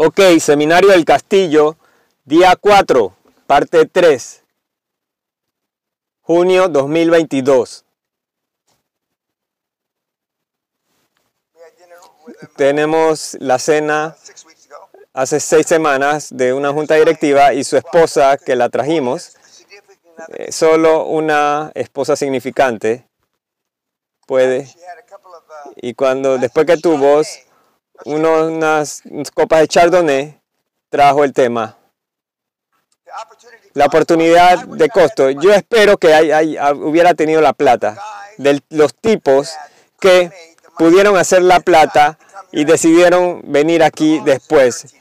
Ok, 0.00 0.20
Seminario 0.38 0.90
del 0.90 1.04
Castillo, 1.04 1.76
día 2.24 2.54
4, 2.54 3.16
parte 3.48 3.84
3, 3.84 4.44
junio 6.20 6.68
2022. 6.68 7.84
We 11.52 11.62
had 11.64 11.72
dinner 11.76 11.96
with 12.24 12.36
him 12.40 12.48
Tenemos 12.56 13.36
la 13.40 13.58
cena 13.58 14.16
hace 15.12 15.40
seis 15.40 15.66
semanas 15.66 16.28
de 16.30 16.52
una 16.52 16.72
junta 16.72 16.94
directiva 16.94 17.52
y 17.52 17.64
su 17.64 17.76
esposa 17.76 18.36
que 18.38 18.54
la 18.54 18.68
trajimos, 18.68 19.34
eh, 20.28 20.52
solo 20.52 21.06
una 21.06 21.72
esposa 21.74 22.14
significante 22.14 23.04
puede. 24.28 24.72
Y 25.74 25.94
cuando 25.94 26.38
después 26.38 26.66
que 26.66 26.76
tuvo 26.76 27.20
uno- 28.04 28.46
unas 28.46 29.02
copas 29.34 29.60
de 29.60 29.68
Chardonnay, 29.68 30.40
trajo 30.90 31.24
el 31.24 31.32
tema. 31.32 31.76
La 33.74 33.86
oportunidad 33.86 34.64
de 34.66 34.88
costo. 34.88 35.30
Yo 35.30 35.52
espero 35.52 35.96
que 35.96 36.08
hubiera 36.76 37.14
tenido 37.14 37.40
la 37.40 37.52
plata 37.52 37.96
de 38.36 38.60
los 38.70 38.94
tipos 38.94 39.54
que 40.00 40.30
pudieron 40.76 41.16
hacer 41.16 41.42
la 41.42 41.60
plata 41.60 42.18
y 42.52 42.64
decidieron 42.64 43.42
venir 43.44 43.82
aquí 43.82 44.20
después. 44.24 44.94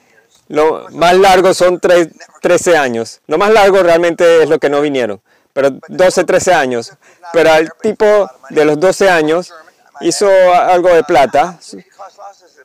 Lo 0.48 0.87
más 0.91 1.15
largo 1.17 1.53
son 1.53 1.79
tres- 1.79 2.09
13 2.41 2.77
años. 2.77 3.21
Lo 3.27 3.37
más 3.37 3.51
largo 3.51 3.84
realmente 3.84 4.43
es 4.43 4.49
lo 4.49 4.59
que 4.59 4.70
no 4.70 4.81
vinieron. 4.81 5.21
Pero 5.53 5.71
12, 5.87 6.23
13 6.23 6.53
años. 6.53 6.93
Pero 7.34 7.53
el 7.55 7.70
tipo 7.81 8.29
de 8.49 8.63
los 8.65 8.79
12 8.79 9.09
años 9.09 9.54
hizo 10.01 10.29
algo 10.54 10.89
de 10.93 11.04
plata. 11.04 11.59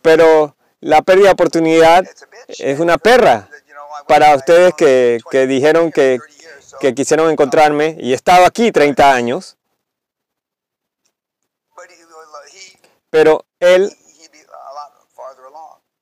Pero 0.02 0.56
la 0.80 1.02
pérdida 1.02 1.26
de 1.28 1.32
oportunidad 1.32 2.04
es 2.48 2.80
una 2.80 2.98
perra 2.98 3.48
para 4.08 4.34
ustedes 4.34 4.74
que, 4.74 5.18
20 5.22 5.24
que 5.30 5.46
dijeron 5.46 5.92
que, 5.92 6.18
30 6.18 6.26
years, 6.42 6.64
so- 6.64 6.78
que 6.78 6.94
quisieron 6.94 7.30
encontrarme 7.30 7.96
y 8.00 8.12
he 8.12 8.14
estado 8.14 8.44
aquí 8.44 8.72
30 8.72 9.14
años, 9.14 9.56
pero 13.10 13.44
él, 13.60 13.92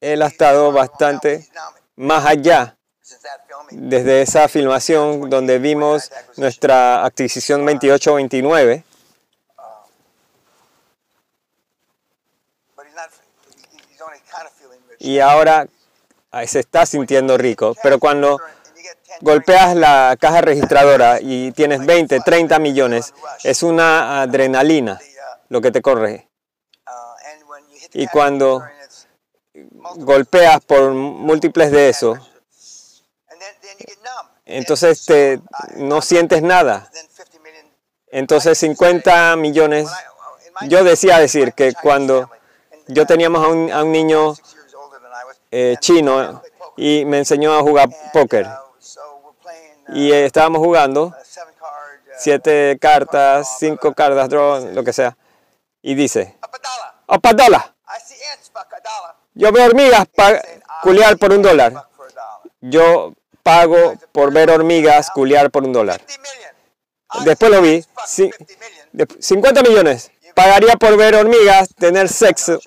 él 0.01 0.23
ha 0.23 0.27
estado 0.27 0.73
bastante 0.73 1.47
más 1.97 2.25
allá 2.25 2.77
desde 3.71 4.23
esa 4.23 4.49
filmación 4.49 5.29
donde 5.29 5.59
vimos 5.59 6.11
nuestra 6.37 7.05
adquisición 7.05 7.67
2829 7.67 8.85
y 14.99 15.19
ahora 15.19 15.67
ah, 16.31 16.47
se 16.47 16.61
está 16.61 16.87
sintiendo 16.87 17.37
rico, 17.39 17.75
pero 17.83 17.99
cuando 17.99 18.39
And 18.39 18.77
you 18.77 18.83
get 18.83 18.97
10 19.05 19.19
golpeas 19.23 19.75
la 19.75 20.17
caja 20.21 20.41
registradora 20.41 21.19
y 21.21 21.53
tienes 21.53 21.85
20, 21.85 22.21
30 22.21 22.59
millones, 22.59 23.15
es 23.43 23.63
una 23.63 24.23
adrenalina 24.23 25.01
lo 25.49 25.61
que 25.61 25.71
te 25.71 25.83
corre. 25.83 26.29
Y 27.93 28.07
cuando 28.07 28.63
golpeas 29.97 30.61
por 30.65 30.93
múltiples 30.93 31.73
de 31.73 31.89
eso, 31.89 32.17
entonces 34.45 35.05
te, 35.05 35.41
no 35.77 36.03
sientes 36.03 36.43
nada. 36.43 36.89
Then 36.93 37.09
50 37.09 37.39
million. 37.41 37.67
Entonces 38.09 38.59
50 38.59 39.37
millones, 39.37 39.89
yo 40.69 40.85
decía 40.85 41.19
decir 41.19 41.53
que 41.53 41.73
cuando 41.75 42.31
yo 42.89 43.07
teníamos 43.07 43.45
a 43.45 43.49
un, 43.83 43.93
niño 43.93 44.35
eh, 45.51 45.77
chino 45.81 46.43
y 46.77 47.05
me 47.05 47.19
enseñó 47.19 47.55
a 47.55 47.63
jugar 47.63 47.89
póker. 48.13 48.49
Y 49.93 50.13
eh, 50.13 50.25
estábamos 50.25 50.61
jugando 50.61 51.15
siete 52.21 52.79
cartas, 52.81 53.57
cinco 53.59 53.95
cartas, 53.95 54.29
draw, 54.29 54.73
lo 54.73 54.85
que 54.85 54.93
sea. 54.93 55.17
Y 55.83 55.95
dice, 55.95 56.37
up 56.43 56.51
a 56.55 56.59
dollar. 56.59 56.95
¡Opa, 57.07 57.33
dólar! 57.33 57.75
I 57.89 58.01
see 58.01 58.17
ants 58.33 58.51
fuck 58.51 58.73
a 58.73 58.81
dollar. 58.81 59.17
Yo 59.35 59.51
veo 59.51 59.67
hormigas 59.67 60.07
culiar 60.83 61.19
por 61.19 61.33
un 61.33 61.43
dólar. 61.43 61.73
Yo 62.61 63.15
pago 63.43 63.95
por 64.13 64.33
ver 64.33 64.51
hormigas 64.51 65.11
culiar 65.11 65.51
por 65.51 65.65
un 65.65 65.73
dólar. 65.73 66.01
50 66.07 66.23
million. 66.23 66.55
I 67.13 67.25
Después 67.25 67.51
lo 67.51 67.63
vi, 67.63 67.77
ants 67.77 67.89
fuck 67.89 68.07
sí. 68.07 68.31
50 68.31 68.55
million. 68.61 68.89
De 68.93 69.07
50 69.23 69.63
millones. 69.63 70.13
Pagaría 70.41 70.77
por 70.77 70.97
ver 70.97 71.15
hormigas 71.17 71.69
tener 71.75 72.09
sexo 72.09 72.59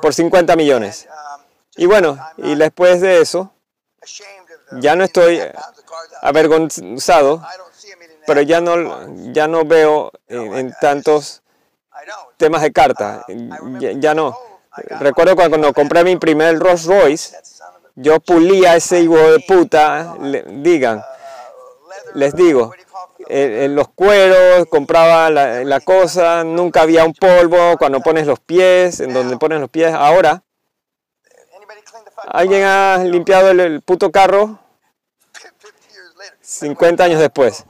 por 0.00 0.14
50 0.14 0.56
millones. 0.56 1.06
Y 1.76 1.84
bueno, 1.84 2.18
y 2.38 2.54
después 2.54 3.02
de 3.02 3.20
eso, 3.20 3.52
ya 4.80 4.96
no 4.96 5.04
50 5.04 5.04
estoy 5.04 5.38
cards. 5.38 5.84
avergonzado, 6.22 7.42
pero 8.26 8.40
ya 8.40 8.62
no, 8.62 9.06
ya 9.34 9.46
no 9.48 9.66
veo 9.66 10.12
en, 10.28 10.54
en 10.54 10.74
tantos 10.80 11.42
temas 12.38 12.62
de 12.62 12.72
remember 12.72 14.00
Ya, 14.00 14.14
no. 14.14 14.38
Recuerdo 14.98 15.36
cuando 15.36 15.74
compré 15.74 16.04
mi 16.04 16.16
primer 16.16 16.58
Rolls 16.58 16.86
Royce, 16.86 17.36
yo 17.96 18.18
pulía 18.18 18.76
ese 18.76 19.00
hijo 19.00 19.18
de 19.18 19.40
puta, 19.40 20.16
digan, 20.46 21.04
les 22.14 22.34
digo, 22.34 22.72
eh, 23.28 23.68
los 23.70 23.88
cueros, 23.88 24.66
compraba 24.68 25.30
la, 25.30 25.64
la 25.64 25.80
cosa, 25.80 26.44
nunca 26.44 26.82
había 26.82 27.04
un 27.04 27.14
polvo 27.14 27.76
cuando 27.78 28.00
pones 28.00 28.26
los 28.26 28.40
pies, 28.40 29.00
en 29.00 29.12
donde 29.12 29.36
pones 29.36 29.60
los 29.60 29.70
pies. 29.70 29.92
Ahora, 29.92 30.42
¿alguien 32.28 32.64
ha 32.64 32.98
limpiado 33.04 33.50
el, 33.50 33.60
el 33.60 33.80
puto 33.82 34.10
carro 34.10 34.58
50 35.32 35.88
years 35.92 36.14
later. 36.16 36.38
50 36.40 37.04
años 37.04 37.20
después? 37.20 37.64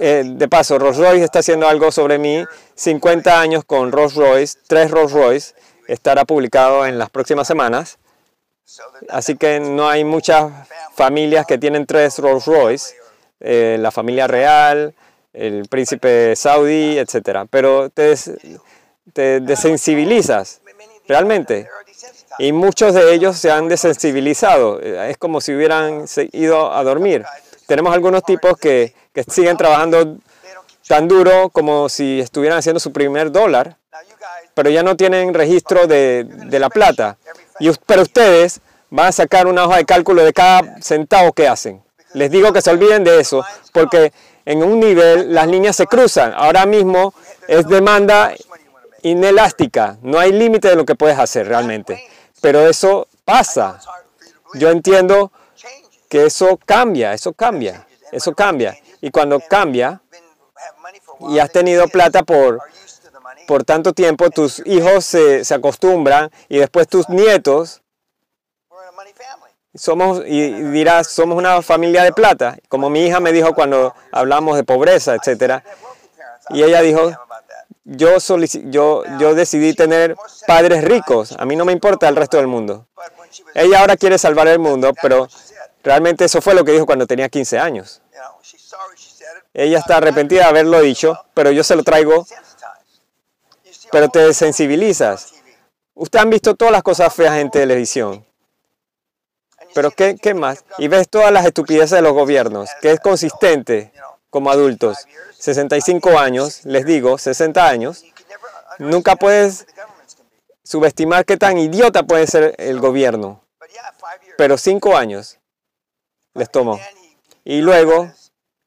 Eh, 0.00 0.22
de 0.24 0.48
paso, 0.48 0.78
Rolls 0.78 0.98
Royce 0.98 1.24
está 1.24 1.40
haciendo 1.40 1.68
algo 1.68 1.90
sobre 1.90 2.18
mí. 2.18 2.44
50 2.74 3.40
años 3.40 3.64
con 3.64 3.92
Rolls 3.92 4.14
Royce, 4.14 4.58
tres 4.66 4.90
Rolls 4.90 5.12
Royce, 5.12 5.54
estará 5.88 6.24
publicado 6.24 6.86
en 6.86 6.98
las 6.98 7.10
próximas 7.10 7.46
semanas. 7.46 7.98
Así 9.08 9.36
que 9.36 9.60
no 9.60 9.88
hay 9.88 10.04
muchas 10.04 10.52
familias 10.94 11.46
que 11.46 11.58
tienen 11.58 11.86
tres 11.86 12.18
Rolls 12.18 12.46
Royce. 12.46 12.94
Eh, 13.40 13.76
la 13.78 13.90
familia 13.90 14.26
real, 14.26 14.94
el 15.32 15.66
príncipe 15.68 16.34
saudí, 16.36 16.98
etc. 16.98 17.46
Pero 17.50 17.90
te, 17.90 18.14
te 19.12 19.40
desensibilizas, 19.40 20.60
realmente. 21.06 21.68
Y 22.38 22.52
muchos 22.52 22.94
de 22.94 23.12
ellos 23.14 23.36
se 23.36 23.50
han 23.50 23.68
desensibilizado. 23.68 24.80
Eh, 24.80 25.10
Es 25.10 25.18
como 25.18 25.40
si 25.40 25.54
hubieran 25.54 26.06
ido 26.32 26.72
a 26.72 26.82
dormir. 26.82 27.24
Tenemos 27.66 27.94
algunos 27.94 28.22
tipos 28.24 28.58
que, 28.58 28.94
que 29.12 29.22
siguen 29.24 29.56
trabajando 29.56 30.18
tan 30.86 31.08
duro 31.08 31.48
como 31.50 31.88
si 31.88 32.20
estuvieran 32.20 32.58
haciendo 32.58 32.80
su 32.80 32.92
primer 32.92 33.30
dólar, 33.32 33.76
pero 34.54 34.70
ya 34.70 34.82
no 34.82 34.96
tienen 34.96 35.32
registro 35.32 35.86
de, 35.86 36.24
de 36.24 36.58
la 36.58 36.68
plata. 36.68 37.16
Y, 37.58 37.70
pero 37.86 38.02
ustedes 38.02 38.60
van 38.90 39.06
a 39.06 39.12
sacar 39.12 39.46
una 39.46 39.64
hoja 39.64 39.78
de 39.78 39.84
cálculo 39.84 40.24
de 40.24 40.32
cada 40.32 40.80
centavo 40.82 41.32
que 41.32 41.48
hacen. 41.48 41.83
Les 42.14 42.30
digo 42.30 42.52
que 42.52 42.62
se 42.62 42.70
olviden 42.70 43.04
de 43.04 43.20
eso, 43.20 43.44
porque 43.72 44.12
en 44.44 44.62
un 44.62 44.80
nivel 44.80 45.34
las 45.34 45.46
líneas 45.48 45.76
se 45.76 45.86
cruzan. 45.86 46.32
Ahora 46.34 46.66
mismo 46.66 47.14
es 47.48 47.66
demanda 47.68 48.32
inelástica, 49.02 49.98
no 50.02 50.18
hay 50.18 50.32
límite 50.32 50.68
de 50.68 50.76
lo 50.76 50.84
que 50.84 50.94
puedes 50.94 51.18
hacer 51.18 51.46
realmente. 51.46 52.02
Pero 52.40 52.66
eso 52.66 53.06
pasa. 53.24 53.80
Yo 54.54 54.70
entiendo 54.70 55.32
que 56.08 56.26
eso 56.26 56.58
cambia, 56.64 57.12
eso 57.12 57.32
cambia, 57.32 57.86
eso 58.12 58.34
cambia. 58.34 58.76
Y 59.00 59.10
cuando 59.10 59.40
cambia 59.40 60.00
y 61.28 61.38
has 61.38 61.50
tenido 61.50 61.88
plata 61.88 62.22
por, 62.22 62.60
por 63.46 63.64
tanto 63.64 63.92
tiempo, 63.92 64.30
tus 64.30 64.62
hijos 64.64 65.04
se, 65.04 65.44
se 65.44 65.54
acostumbran 65.54 66.30
y 66.48 66.58
después 66.58 66.86
tus 66.88 67.08
nietos 67.08 67.82
somos 69.74 70.22
y 70.26 70.50
dirás 70.50 71.08
somos 71.08 71.36
una 71.36 71.60
familia 71.62 72.02
de 72.04 72.12
plata. 72.12 72.56
Como 72.68 72.90
mi 72.90 73.06
hija 73.06 73.20
me 73.20 73.32
dijo 73.32 73.54
cuando 73.54 73.94
hablamos 74.12 74.56
de 74.56 74.64
pobreza 74.64 75.14
etcétera. 75.14 75.64
Y 76.50 76.62
ella 76.62 76.80
dijo, 76.82 77.10
yo 77.84 78.18
yo 78.18 79.02
yo 79.18 79.34
decidí 79.34 79.74
tener 79.74 80.16
padres 80.46 80.84
ricos. 80.84 81.34
A 81.38 81.44
mí 81.44 81.56
no 81.56 81.64
me 81.64 81.72
importa 81.72 82.08
el 82.08 82.16
resto 82.16 82.36
del 82.36 82.46
mundo. 82.46 82.86
Ella 83.54 83.80
ahora 83.80 83.96
quiere 83.96 84.18
salvar 84.18 84.48
el 84.48 84.58
mundo 84.58 84.92
pero 85.02 85.28
realmente 85.82 86.24
eso 86.24 86.40
fue 86.40 86.54
lo 86.54 86.64
que 86.64 86.72
dijo 86.72 86.86
cuando 86.86 87.06
tenía 87.06 87.28
15 87.28 87.58
años. 87.58 88.00
Ella 89.52 89.78
está 89.78 89.98
arrepentida 89.98 90.42
de 90.42 90.48
haberlo 90.48 90.80
dicho 90.80 91.18
pero 91.34 91.50
yo 91.50 91.64
se 91.64 91.76
lo 91.76 91.82
traigo. 91.82 92.26
Pero 93.90 94.08
te 94.08 94.32
TV. 94.32 94.90
ustedes 95.94 96.22
han 96.22 96.30
visto 96.30 96.54
todas 96.56 96.72
las 96.72 96.82
cosas 96.82 97.14
feas 97.14 97.36
en 97.36 97.50
televisión 97.50 98.24
Pero 99.74 99.90
¿qué, 99.90 100.34
más? 100.34 100.64
Y 100.78 100.88
ves 100.88 101.08
todas 101.08 101.32
las 101.32 101.44
estupideces 101.44 101.90
de 101.90 102.02
los 102.02 102.12
gobiernos, 102.12 102.70
que 102.80 102.92
es 102.92 103.00
consistente 103.00 103.92
como 104.30 104.50
adultos. 104.50 104.98
65 105.38 106.18
años, 106.18 106.64
les 106.64 106.86
digo, 106.86 107.18
60 107.18 107.68
años, 107.68 108.04
Nunca 108.78 109.16
puedes 109.16 109.66
subestimar 110.62 111.24
qué 111.24 111.36
tan 111.36 111.58
idiota 111.58 112.02
puede 112.02 112.26
ser 112.26 112.54
el 112.58 112.80
gobierno. 112.80 113.40
Pero 114.36 114.58
cinco 114.58 114.96
años 114.96 115.38
les 116.34 116.50
tomó. 116.50 116.80
Y 117.44 117.60
luego 117.60 118.10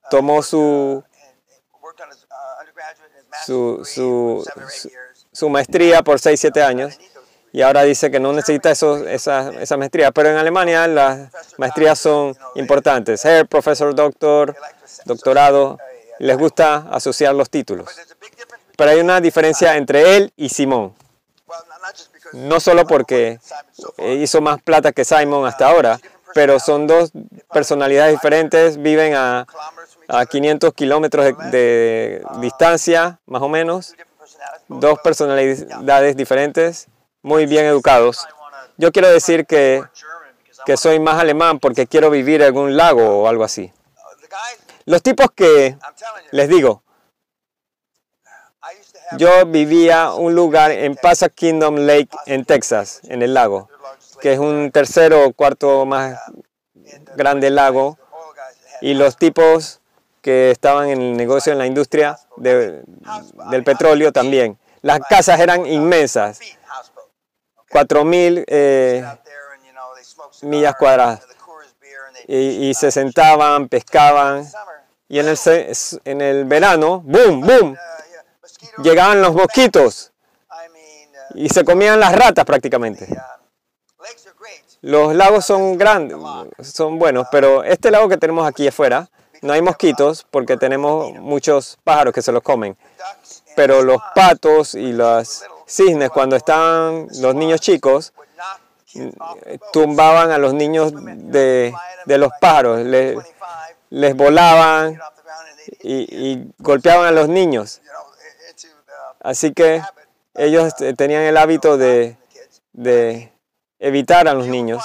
tomó 0.10 0.44
su, 0.44 1.03
su, 3.45 3.83
su, 3.83 4.45
su, 5.31 5.50
maestría 5.50 6.03
por 6.03 6.19
6, 6.19 6.39
7 6.39 6.63
años 6.63 6.98
y 7.51 7.61
ahora 7.61 7.83
dice 7.83 8.11
que 8.11 8.19
no 8.19 8.33
necesita 8.33 8.71
esos, 8.71 9.01
esa, 9.07 9.49
esa 9.61 9.77
maestría. 9.77 10.11
Pero 10.11 10.29
en 10.29 10.38
Alemania 10.38 10.88
las 10.88 11.29
maestrías 11.57 11.97
son 11.97 12.35
importantes. 12.55 13.23
Herr, 13.25 13.47
profesor, 13.47 13.95
doctor, 13.95 14.55
doctorado. 15.05 15.77
Les 16.19 16.38
gusta 16.38 16.88
asociar 16.91 17.35
los 17.35 17.49
títulos. 17.49 17.89
Pero 18.75 18.91
hay 18.91 18.99
una 18.99 19.21
diferencia 19.21 19.75
entre 19.77 20.17
él 20.17 20.33
y 20.35 20.49
Simón. 20.49 20.94
No 22.33 22.59
solo 22.59 22.85
porque 22.85 23.39
hizo 23.97 24.41
más 24.41 24.61
plata 24.61 24.91
que 24.91 25.05
Simon 25.05 25.45
hasta 25.45 25.67
ahora, 25.67 26.00
pero 26.33 26.59
son 26.59 26.85
dos 26.85 27.11
personalidades 27.51 28.13
diferentes, 28.13 28.77
viven 28.77 29.15
a, 29.15 29.47
a 30.07 30.17
other, 30.17 30.27
500 30.27 30.73
kilómetros 30.73 31.51
de, 31.51 32.23
distancia, 32.39 33.19
más 33.25 33.41
o 33.41 33.50
menos. 33.50 33.95
Dos 34.67 35.00
personalidades 35.00 36.17
diferentes, 36.17 36.88
muy 37.27 37.45
bien 37.45 37.65
educados. 37.65 38.25
Yo 38.77 38.91
quiero 38.94 39.09
decir 39.09 39.45
que, 39.45 39.83
que 40.65 40.77
soy 40.77 41.00
más 41.00 41.19
alemán 41.19 41.59
porque 41.59 41.85
quiero 41.85 42.09
vivir 42.09 42.41
en 42.41 42.57
un 42.57 42.77
lago 42.77 43.21
o 43.21 43.27
algo 43.27 43.44
así. 43.44 43.71
Los 44.85 45.03
tipos 45.03 45.27
que, 45.35 45.77
les 46.31 46.47
digo, 46.47 46.83
yo 49.18 49.45
vivía 49.45 50.12
un 50.13 50.35
lugar 50.35 50.71
en 50.71 50.95
Paso 50.95 51.27
Kingdom 51.29 51.75
Lake 51.77 52.09
en 52.25 52.45
Texas, 52.45 53.01
en 53.03 53.21
el 53.21 53.33
lago, 53.33 53.69
que 54.21 54.33
es 54.33 54.39
un 54.39 54.71
tercero 54.71 55.25
o 55.25 55.33
cuarto 55.33 55.85
más 55.85 56.18
and, 56.27 57.09
grande 57.15 57.50
lago, 57.50 57.97
y 58.79 58.94
los 58.94 59.18
tipos 59.18 59.81
que 60.21 60.51
estaban 60.51 60.89
en 60.89 61.01
el 61.01 61.18
negocio, 61.18 61.51
en 61.51 61.57
la 61.59 61.65
industria 61.68 62.18
de- 62.38 62.83
del 63.50 63.63
petróleo 63.63 64.12
también. 64.13 64.57
Las 64.81 65.00
casas 65.00 65.39
eran 65.39 65.65
inmensas, 65.65 66.39
4.000 67.69 68.43
eh, 68.47 69.05
millas 70.41 70.75
cuadradas. 70.75 71.21
y, 72.27 72.69
y 72.69 72.73
se 72.73 72.91
sentaban, 72.91 73.69
pescaban, 73.69 74.45
y 75.09 75.19
en 75.19 75.27
el, 75.29 75.37
en 76.03 76.21
el 76.21 76.45
verano, 76.45 76.99
boom, 76.99 77.41
boom, 77.41 77.77
llegaban 78.83 79.21
los 79.21 79.33
mosquitos 79.33 80.11
y 81.33 81.49
se 81.49 81.63
comían 81.63 81.99
las 81.99 82.13
ratas 82.15 82.45
prácticamente. 82.45 83.07
Los 84.81 85.15
lagos 85.15 85.45
son 85.45 85.77
grandes, 85.77 86.17
son 86.61 86.99
buenos, 86.99 87.27
pero 87.31 87.63
este 87.63 87.89
lago 87.89 88.09
que 88.09 88.17
tenemos 88.17 88.47
aquí 88.47 88.67
afuera, 88.67 89.09
no 89.41 89.53
hay 89.53 89.61
mosquitos 89.61 90.25
porque 90.29 90.57
tenemos 90.57 91.13
muchos 91.13 91.77
pájaros 91.83 92.13
que 92.13 92.21
se 92.21 92.31
los 92.31 92.43
comen. 92.43 92.77
Pero 93.55 93.81
los 93.81 94.01
patos 94.13 94.75
y 94.75 94.93
los 94.93 95.43
cisnes, 95.67 96.09
cuando 96.09 96.35
estaban 96.35 97.07
los 97.19 97.35
niños 97.35 97.59
chicos, 97.61 98.13
tumbaban 99.71 100.31
a 100.31 100.37
los 100.37 100.53
niños 100.53 100.91
de, 100.95 101.73
de 102.05 102.17
los 102.17 102.31
pájaros, 102.39 102.79
le- 102.79 103.15
25 103.15 103.37
les 103.89 104.15
volaban 104.15 104.99
y, 105.81 105.93
y 106.33 106.51
golpeaban 106.59 107.05
a 107.07 107.11
los 107.11 107.29
niños. 107.29 107.81
Así 109.21 109.53
que 109.53 109.81
ellos 110.35 110.73
eh, 110.81 110.93
tenían 110.93 111.23
el 111.23 111.37
hábito 111.37 111.77
de, 111.77 112.17
de 112.73 113.31
evitar 113.79 114.27
a 114.27 114.33
los 114.33 114.47
niños. 114.47 114.83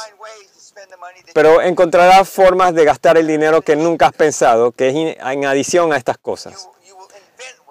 Pero 1.34 1.61
encontrarás 1.62 2.29
formas 2.29 2.75
de 2.75 2.84
gastar 2.84 3.17
el 3.17 3.26
dinero 3.26 3.62
que 3.62 3.75
nunca 3.76 4.06
has 4.06 4.12
pensado, 4.12 4.70
que 4.73 4.88
es 4.90 5.17
en 5.20 5.44
adición 5.46 5.93
a 5.93 5.96
estas 5.96 6.19
cosas. 6.19 6.69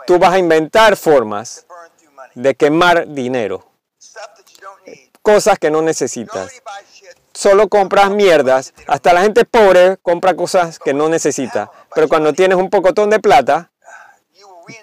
Tú 0.08 0.18
vas 0.20 0.34
a 0.34 0.38
inventar 0.40 0.98
formas 0.98 1.66
de 2.36 2.56
quemar 2.56 3.08
dinero, 3.08 3.66
cosas 5.22 5.60
que 5.60 5.72
no 5.72 5.82
necesitas. 5.82 6.52
Solo 7.34 7.70
compras 7.70 8.10
mierdas, 8.10 8.74
hasta 8.88 9.14
la 9.14 9.22
gente 9.22 9.46
pobre 9.46 9.98
compra 10.04 10.36
cosas 10.36 10.80
que 10.80 10.94
no 10.94 11.08
necesita. 11.08 11.72
Pero 11.96 12.10
cuando 12.10 12.34
tienes 12.34 12.58
un 12.58 12.70
pocotón 12.70 13.10
de 13.10 13.20
plata, 13.20 13.72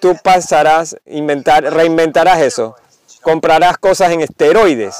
tú 0.00 0.16
pasarás, 0.22 0.96
inventar, 1.04 1.62
reinventarás 1.62 2.40
eso. 2.40 2.76
Comprarás 3.22 3.78
cosas 3.78 4.12
en 4.12 4.20
esteroides. 4.20 4.96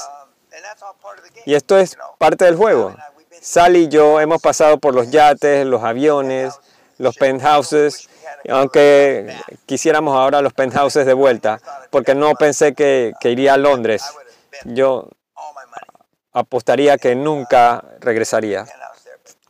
Y 1.45 1.55
esto 1.55 1.77
es 1.77 1.97
parte 2.17 2.45
del 2.45 2.55
juego. 2.55 2.95
Sally 3.41 3.83
y 3.83 3.87
yo 3.87 4.19
hemos 4.19 4.41
pasado 4.41 4.77
por 4.77 4.93
los 4.93 5.09
yates, 5.09 5.65
los 5.65 5.83
aviones, 5.83 6.53
los 6.97 7.15
penthouses, 7.15 8.08
aunque 8.49 9.35
quisiéramos 9.65 10.15
ahora 10.15 10.41
los 10.41 10.53
penthouses 10.53 11.05
de 11.05 11.13
vuelta, 11.13 11.59
porque 11.89 12.15
no 12.15 12.33
pensé 12.35 12.73
que, 12.73 13.13
que 13.19 13.31
iría 13.31 13.53
a 13.53 13.57
Londres. 13.57 14.03
Spent 14.03 14.75
Yo 14.75 15.09
money 15.45 15.89
apostaría 16.33 16.97
que 16.97 17.15
nunca 17.15 17.83
regresaría. 17.99 18.65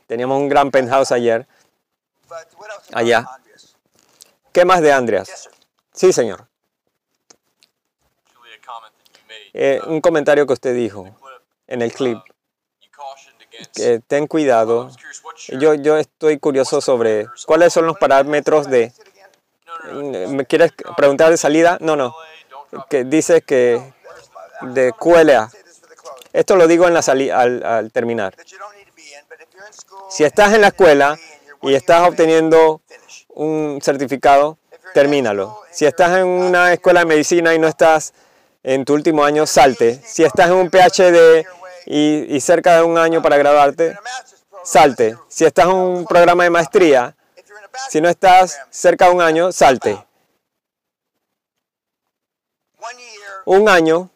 Teníamos 0.07 0.39
un 0.39 0.49
gran 0.49 0.71
penthouse 0.71 1.11
ayer. 1.11 1.47
Allá. 2.93 3.25
¿Qué 4.51 4.65
más 4.65 4.81
de 4.81 4.91
Andreas? 4.91 5.49
Sí, 5.93 6.11
señor. 6.13 6.47
Eh, 9.53 9.81
un 9.87 10.01
comentario 10.01 10.45
que 10.45 10.53
usted 10.53 10.75
dijo 10.75 11.07
en 11.67 11.81
el 11.81 11.91
clip. 11.91 12.17
Que 13.73 13.99
ten 14.07 14.27
cuidado. 14.27 14.91
Yo, 15.59 15.73
yo 15.73 15.97
estoy 15.97 16.39
curioso 16.39 16.81
sobre 16.81 17.27
cuáles 17.45 17.73
son 17.73 17.85
los 17.85 17.97
parámetros 17.97 18.69
de... 18.69 18.91
¿Me 19.93 20.45
quieres 20.45 20.73
preguntar 20.97 21.31
de 21.31 21.37
salida? 21.37 21.77
No, 21.81 21.95
no. 21.95 22.15
Que 22.89 23.03
dice 23.03 23.41
que 23.41 23.81
de 24.61 24.93
QLA. 24.93 25.49
Esto 26.33 26.55
lo 26.55 26.67
digo 26.67 26.87
en 26.87 26.93
la 26.93 27.01
sali 27.01 27.29
al, 27.29 27.63
al 27.63 27.91
terminar. 27.91 28.35
Si 30.09 30.23
estás 30.23 30.53
en 30.53 30.61
la 30.61 30.67
escuela 30.67 31.17
y 31.61 31.73
estás 31.73 32.07
obteniendo 32.07 32.81
un 33.29 33.79
certificado, 33.81 34.57
termínalo. 34.93 35.61
Si 35.71 35.85
estás 35.85 36.17
en 36.17 36.27
una 36.27 36.73
escuela 36.73 37.01
de 37.01 37.05
medicina 37.05 37.53
y 37.53 37.59
no 37.59 37.67
estás 37.67 38.13
en 38.63 38.85
tu 38.85 38.93
último 38.93 39.23
año, 39.23 39.45
salte. 39.45 40.01
Si 40.05 40.23
estás 40.23 40.47
en 40.47 40.55
un 40.55 40.69
PhD 40.69 41.45
y, 41.85 42.39
cerca 42.41 42.75
de 42.77 42.83
un 42.83 42.97
año 42.97 43.21
para 43.21 43.37
graduarte, 43.37 43.97
salte. 44.63 45.17
Si 45.27 45.45
estás 45.45 45.65
en 45.65 45.71
un 45.71 46.05
programa 46.05 46.43
de 46.43 46.49
maestría, 46.49 47.15
si 47.89 48.01
no 48.01 48.09
estás 48.09 48.59
cerca 48.69 49.05
de 49.05 49.11
un 49.11 49.21
año, 49.21 49.51
salte. 49.51 50.05
Un 53.45 53.67
año 53.69 54.09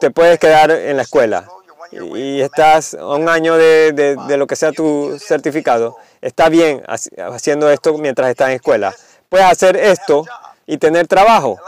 te 0.00 0.10
puedes 0.10 0.38
quedar 0.38 0.70
en 0.70 0.96
la 0.96 1.02
escuela 1.02 1.48
y 1.92 2.40
estás 2.40 2.94
a 2.94 3.06
un 3.06 3.28
año 3.28 3.56
de, 3.56 3.92
de- 3.92 4.16
de 4.16 4.36
lo 4.36 4.46
que 4.46 4.56
sea 4.56 4.72
tu 4.72 5.18
certificado. 5.18 5.96
Está 6.20 6.48
bien 6.48 6.82
haci- 6.84 7.10
haciendo 7.34 7.70
esto 7.70 7.96
mientras 7.98 8.28
estás 8.30 8.48
en 8.48 8.54
escuela. 8.56 8.94
Puedes 9.28 9.46
hacer 9.46 9.76
esto 9.76 10.24
y 10.66 10.78
tener 10.78 11.06
trabajo, 11.06 11.58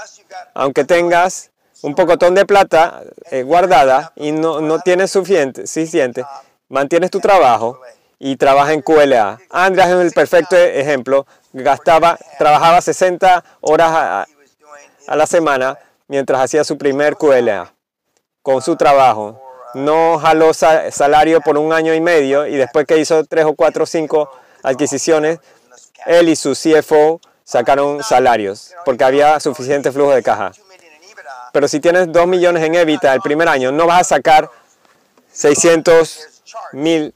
aunque 0.54 0.84
tengas 0.84 1.50
un 1.82 1.94
pocotón 1.94 2.34
de 2.34 2.44
plata 2.44 3.02
eh, 3.30 3.42
guardada 3.42 4.12
y 4.16 4.32
no, 4.32 4.60
no 4.60 4.80
tienes 4.80 5.10
suficiente, 5.10 5.66
suficiente, 5.66 6.24
mantienes 6.68 7.10
tu 7.10 7.20
trabajo 7.20 7.80
y 8.18 8.36
trabajas 8.36 8.74
en 8.74 8.82
QLA. 8.82 9.38
Andreas 9.50 9.90
es 9.90 9.96
el 9.96 10.12
perfecto 10.12 10.56
ejemplo. 10.56 11.26
Gastaba, 11.52 12.18
trabajaba 12.38 12.80
60 12.80 13.44
horas 13.60 13.90
a- 13.92 14.26
a 15.06 15.16
la 15.16 15.26
semana 15.26 15.78
mientras 16.08 16.40
hacía 16.40 16.64
su 16.64 16.76
primer 16.76 17.16
QLA 17.16 17.72
con 18.42 18.60
su 18.60 18.76
trabajo. 18.76 19.40
No 19.74 20.18
jaló 20.18 20.52
sa- 20.54 20.90
salario 20.90 21.40
por 21.40 21.58
un 21.58 21.72
año 21.72 21.94
y 21.94 22.00
medio 22.00 22.46
y 22.46 22.56
después 22.56 22.86
que 22.86 22.98
hizo 22.98 23.24
tres 23.24 23.44
o 23.44 23.54
cuatro 23.54 23.84
o 23.84 23.86
cinco 23.86 24.30
adquisiciones, 24.62 25.38
él 26.06 26.28
y 26.28 26.36
su 26.36 26.54
CFO 26.54 27.20
sacaron 27.44 28.02
salarios 28.02 28.74
porque 28.84 29.04
había 29.04 29.38
suficiente 29.40 29.92
flujo 29.92 30.12
de 30.14 30.22
caja. 30.22 30.52
Pero 31.58 31.66
si 31.66 31.80
tienes 31.80 32.12
2 32.12 32.28
millones 32.28 32.62
en 32.62 32.76
EBITDA 32.76 33.14
el 33.14 33.20
primer 33.20 33.48
año, 33.48 33.72
no 33.72 33.88
vas 33.88 34.02
a 34.02 34.04
sacar 34.04 34.48
600 35.32 36.44
mil 36.70 37.12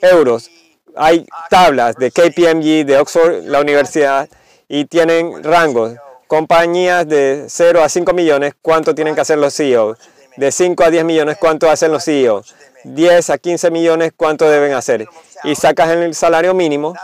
euros. 0.00 0.50
Hay 0.96 1.26
tablas 1.50 1.96
de 1.96 2.10
KPMG, 2.10 2.86
de 2.86 2.96
Oxford, 2.96 3.44
la 3.44 3.60
universidad, 3.60 4.30
y 4.66 4.86
tienen 4.86 5.44
rangos. 5.44 5.92
Compañías 6.26 7.06
de 7.06 7.44
0 7.48 7.84
a 7.84 7.90
5 7.90 8.14
millones, 8.14 8.54
¿cuánto 8.62 8.94
tienen 8.94 9.14
que 9.14 9.20
hacer 9.20 9.36
los 9.36 9.54
CEOs? 9.54 9.98
De 10.38 10.50
5 10.50 10.84
a 10.84 10.88
10 10.88 11.04
millones, 11.04 11.36
¿cuánto 11.38 11.68
hacen 11.68 11.92
los 11.92 12.02
CEOs? 12.02 12.54
10 12.84 13.28
a 13.28 13.36
15 13.36 13.70
millones, 13.70 14.12
¿cuánto 14.16 14.48
deben 14.48 14.72
hacer? 14.72 15.06
Y 15.44 15.54
sacas 15.54 15.90
el 15.90 16.14
salario 16.14 16.54
mínimo, 16.54 16.94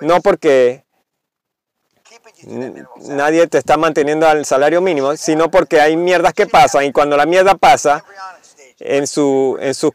no 0.00 0.20
porque 0.20 0.84
nadie 3.08 3.46
te 3.46 3.58
está 3.58 3.76
manteniendo 3.76 4.26
al 4.28 4.44
salario 4.44 4.80
mínimo, 4.80 5.16
sino 5.16 5.50
porque 5.50 5.80
hay 5.80 5.96
mierdas 5.96 6.32
que 6.34 6.46
pasan 6.46 6.84
y 6.84 6.92
cuando 6.92 7.16
la 7.16 7.26
mierda 7.26 7.54
pasa, 7.54 8.04
en, 8.78 9.06
su, 9.06 9.56
en 9.60 9.74
sus 9.74 9.92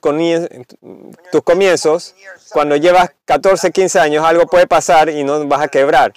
tus 1.32 1.42
comienzos, 1.44 2.16
cuando 2.52 2.76
llevas 2.76 3.12
14, 3.26 3.72
15 3.72 4.00
años, 4.00 4.26
algo 4.26 4.48
puede 4.48 4.66
pasar 4.68 5.10
y 5.10 5.24
no 5.24 5.46
vas 5.48 5.62
a 5.62 5.68
quebrar 5.68 6.14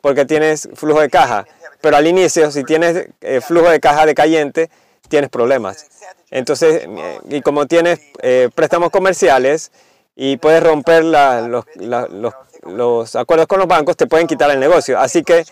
porque 0.00 0.24
tienes 0.24 0.68
flujo 0.74 1.00
de 1.00 1.10
caja. 1.10 1.46
Pero 1.80 1.96
al 1.96 2.06
inicio, 2.08 2.50
si 2.50 2.64
tienes 2.64 3.06
eh, 3.20 3.40
flujo 3.40 3.70
de 3.70 3.78
caja 3.78 4.04
decayente, 4.04 4.68
tienes 5.08 5.30
problemas. 5.30 5.86
Entonces, 6.30 6.82
eh, 6.88 7.18
y 7.30 7.40
como 7.40 7.66
tienes 7.66 8.00
eh, 8.20 8.48
préstamos 8.52 8.90
comerciales 8.90 9.70
y 10.16 10.36
puedes 10.38 10.62
romper 10.62 11.04
los, 11.04 11.64
los- 11.76 12.34
los 12.62 13.14
acuerdos 13.16 13.46
con 13.46 13.60
los 13.60 13.68
bancos, 13.68 13.96
te 13.96 14.06
pueden 14.08 14.26
quitar 14.26 14.50
el 14.50 14.58
negocio. 14.58 14.98
Así 14.98 15.22
que 15.22 15.44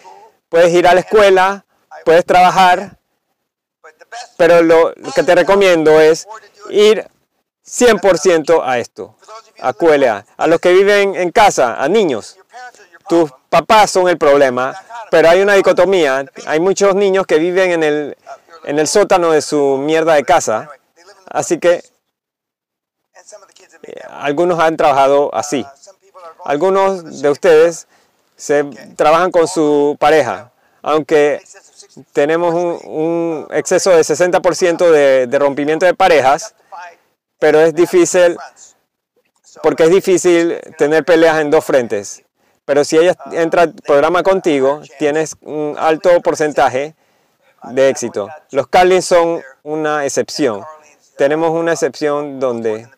puedes 0.48 0.72
ir 0.72 0.86
a 0.86 0.94
la 0.94 1.00
escuela, 1.00 1.64
puedes 2.04 2.24
trabajar, 2.24 2.98
pero 4.36 4.62
lo, 4.62 4.94
que 5.14 5.22
te 5.22 5.34
recomiendo 5.34 6.00
es 6.00 6.26
ir 6.70 7.06
100% 7.66 8.62
a 8.64 8.78
esto, 8.78 9.16
a 9.60 9.72
QLA. 9.72 10.24
A 10.36 10.46
los 10.46 10.60
que 10.60 10.72
viven 10.72 11.14
en 11.14 11.30
casa, 11.30 11.82
a 11.82 11.88
niños. 11.88 12.38
Tus 13.08 13.30
papás 13.48 13.90
son 13.90 14.08
el 14.08 14.18
problema, 14.18 14.74
pero 15.10 15.28
hay 15.28 15.40
una 15.40 15.54
dicotomía. 15.54 16.26
Hay 16.46 16.60
muchos 16.60 16.94
niños 16.94 17.26
que 17.26 17.38
viven 17.38 17.72
en 17.72 17.82
el, 17.82 18.16
en 18.64 18.78
el 18.78 18.86
sótano 18.88 19.30
de 19.30 19.42
su 19.42 19.78
mierda 19.78 20.14
de 20.14 20.24
casa. 20.24 20.70
Así 21.28 21.58
que 21.58 21.84
eh, 23.82 24.00
algunos 24.10 24.58
han 24.58 24.76
trabajado 24.76 25.30
así. 25.34 25.64
Algunos 26.44 27.22
de 27.22 27.30
ustedes 27.30 27.86
se 28.36 28.64
trabajan 28.96 29.30
con 29.30 29.48
su 29.48 29.96
pareja, 29.98 30.52
aunque 30.82 31.34
excess 31.36 31.68
of 31.68 31.76
60 31.76 32.12
tenemos 32.12 32.54
un, 32.54 32.78
un 32.84 33.48
exceso 33.50 33.90
de 33.90 34.00
60% 34.00 34.90
de, 34.90 35.26
de 35.26 35.38
rompimiento 35.38 35.86
de 35.86 35.94
parejas, 35.94 36.54
pero 37.38 37.60
es 37.60 37.74
difícil 37.74 38.36
porque 39.62 39.84
es 39.84 39.90
difícil 39.90 40.60
tener 40.76 41.04
peleas 41.04 41.40
en 41.40 41.50
dos 41.50 41.64
frentes. 41.64 42.22
Pero 42.64 42.84
si 42.84 42.98
ella 42.98 43.16
entra 43.32 43.62
al 43.62 43.74
programa 43.74 44.22
contigo, 44.22 44.82
tienes 44.98 45.36
un 45.40 45.76
alto 45.78 46.20
porcentaje 46.20 46.94
de 47.70 47.88
éxito. 47.88 48.28
Los 48.50 48.66
Carlins 48.66 49.04
son 49.04 49.42
una 49.62 50.04
excepción. 50.04 50.64
Tenemos 51.16 51.50
una 51.50 51.72
excepción 51.72 52.40
donde 52.40 52.88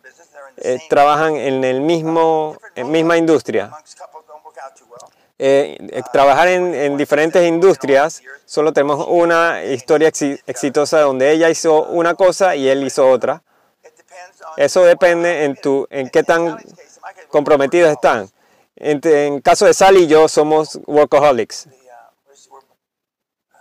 eh, 0.56 0.78
trabajan 0.88 1.36
en 1.36 1.64
el 1.64 1.80
mismo, 1.80 2.56
en 2.74 2.90
misma 2.90 3.16
industria. 3.18 3.70
Eh, 5.40 5.76
eh, 5.92 6.02
trabajar 6.12 6.48
en, 6.48 6.74
en 6.74 6.96
diferentes 6.96 7.46
industrias, 7.46 8.22
solo 8.44 8.72
tenemos 8.72 9.06
una 9.08 9.62
historia 9.64 10.08
exi- 10.10 10.40
exitosa 10.46 11.00
donde 11.00 11.30
ella 11.30 11.48
hizo 11.48 11.84
una 11.84 12.14
cosa 12.16 12.56
y 12.56 12.68
él 12.68 12.84
hizo 12.84 13.08
otra. 13.08 13.42
Eso 14.56 14.82
depende 14.82 15.44
en, 15.44 15.54
tu, 15.54 15.86
en 15.90 16.08
qué 16.10 16.24
tan 16.24 16.58
comprometidos 17.28 17.92
están. 17.92 18.28
En, 18.74 19.00
en 19.04 19.40
caso 19.40 19.66
de 19.66 19.74
Sally 19.74 20.04
y 20.04 20.06
yo 20.08 20.26
somos 20.28 20.78
workaholics. 20.86 21.68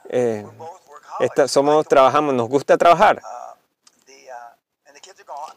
Eh, 0.09 0.45
esta- 1.19 1.47
somos, 1.47 1.85
trabajamos, 1.87 2.33
nos 2.33 2.49
gusta 2.49 2.75
trabajar. 2.77 3.21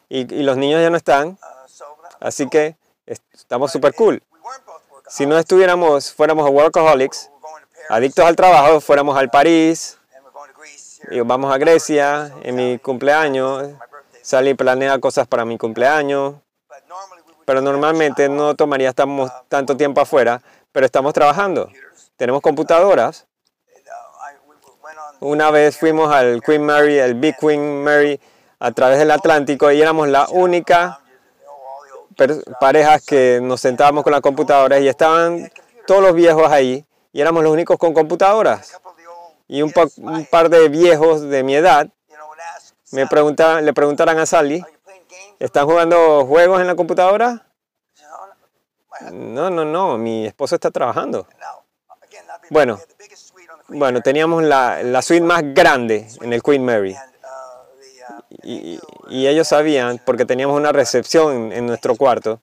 Y, 0.08 0.34
y 0.34 0.42
los 0.42 0.56
niños 0.58 0.82
ya 0.82 0.90
no 0.90 0.96
están, 0.96 1.38
así 2.20 2.48
que 2.48 2.76
est- 3.06 3.22
estamos 3.32 3.70
super 3.72 3.94
cool. 3.94 4.22
Si 5.10 5.26
no 5.26 5.36
estuviéramos, 5.36 6.12
fuéramos 6.12 6.48
workaholics, 6.50 7.24
to 7.24 7.30
Paris 7.42 7.64
adictos 7.88 8.24
al 8.24 8.36
trabajo, 8.36 8.80
fuéramos 8.80 9.18
al 9.18 9.28
París, 9.28 9.98
y 11.10 11.18
vamos 11.18 11.52
a 11.52 11.58
Grecia 11.58 12.32
en 12.44 12.54
mi 12.54 12.78
cumpleaños. 12.78 13.70
Sally 14.22 14.54
planea 14.54 15.00
cosas 15.00 15.26
para 15.26 15.44
mi 15.44 15.58
cumpleaños, 15.58 16.36
pero 17.44 17.60
normalmente 17.60 18.28
no 18.28 18.54
tomaría 18.54 18.90
estamos 18.90 19.32
tanto 19.48 19.76
tiempo 19.76 20.00
afuera, 20.00 20.42
pero 20.70 20.86
estamos 20.86 21.12
trabajando. 21.12 21.68
Tenemos 22.16 22.40
computadoras. 22.40 23.26
Una 25.18 25.50
vez 25.50 25.76
fuimos 25.76 26.14
al 26.14 26.40
Queen 26.40 26.64
Mary, 26.64 26.98
el 26.98 27.14
Big 27.14 27.36
Queen 27.36 27.82
Mary, 27.82 28.20
a 28.60 28.70
través 28.70 29.00
del 29.00 29.10
Atlántico 29.10 29.72
y 29.72 29.82
éramos 29.82 30.06
la 30.06 30.28
única 30.28 30.99
parejas 32.60 33.04
que 33.04 33.40
nos 33.42 33.60
sentábamos 33.60 34.04
con 34.04 34.12
las 34.12 34.20
computadoras 34.20 34.80
y 34.80 34.88
estaban 34.88 35.50
todos 35.86 36.02
los 36.02 36.14
viejos 36.14 36.50
ahí 36.50 36.84
y 37.12 37.20
éramos 37.20 37.42
los 37.42 37.52
únicos 37.52 37.76
con 37.78 37.92
computadoras. 37.94 38.78
Y 39.48 39.62
un, 39.62 39.72
pa- 39.72 39.86
un 39.96 40.24
par 40.26 40.48
de 40.48 40.68
viejos 40.68 41.22
de 41.22 41.42
mi 41.42 41.54
edad 41.56 41.88
me 42.92 43.06
preguntaban, 43.06 43.64
le 43.64 43.72
preguntaran 43.72 44.18
a 44.18 44.26
Sally, 44.26 44.64
¿están 45.38 45.66
jugando 45.66 46.24
juegos 46.26 46.60
en 46.60 46.66
la 46.66 46.74
computadora? 46.74 47.46
no, 49.12 49.50
no. 49.50 49.64
No, 49.64 49.96
mi 49.98 50.26
esposo 50.26 50.54
está 50.56 50.70
trabajando. 50.70 51.26
Bueno. 52.50 52.78
Bueno, 53.68 54.00
teníamos 54.02 54.42
la, 54.42 54.82
la 54.82 55.00
suite 55.00 55.24
más 55.24 55.42
grande 55.54 56.08
en 56.20 56.32
el 56.32 56.42
Queen 56.42 56.64
Mary. 56.64 56.96
Y, 58.42 58.80
y 59.08 59.26
ellos 59.26 59.48
sabían, 59.48 60.00
porque 60.04 60.24
teníamos 60.24 60.56
una 60.56 60.72
recepción 60.72 61.52
en, 61.52 61.66
nuestro 61.66 61.96
cuarto, 61.96 62.40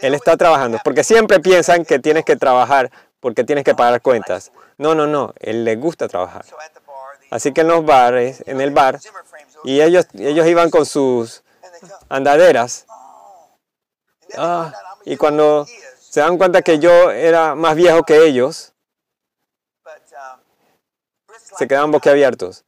él 0.00 0.14
está 0.14 0.36
trabajando. 0.36 0.78
Porque 0.84 1.02
siempre 1.02 1.40
piensan 1.40 1.84
que 1.84 1.98
tienes 1.98 2.24
que 2.24 2.36
trabajar 2.36 2.90
porque 3.20 3.42
tienes 3.42 3.64
que 3.64 3.74
pagar 3.74 4.02
cuentas. 4.02 4.52
No, 4.76 4.94
no, 4.94 5.06
no, 5.06 5.32
él 5.40 5.64
le 5.64 5.76
gusta 5.76 6.08
trabajar. 6.08 6.44
Así 7.30 7.52
que 7.52 7.62
en 7.62 7.68
los 7.68 7.84
bares, 7.84 8.44
en 8.46 8.60
el 8.60 8.70
bar, 8.70 9.00
y 9.64 9.80
ellos, 9.80 10.06
ellos 10.12 10.46
iban 10.46 10.70
con 10.70 10.84
sus 10.84 11.42
andaderas. 12.10 12.84
Ah, 14.36 14.72
y 15.06 15.16
cuando 15.16 15.66
se 15.98 16.20
dan 16.20 16.36
cuenta 16.36 16.60
que 16.60 16.78
yo 16.78 17.10
era 17.10 17.54
más 17.54 17.74
viejo 17.74 18.02
que 18.02 18.26
ellos, 18.26 18.74
se 21.56 21.66
quedaban 21.66 21.90
boquiabiertos. 21.90 22.64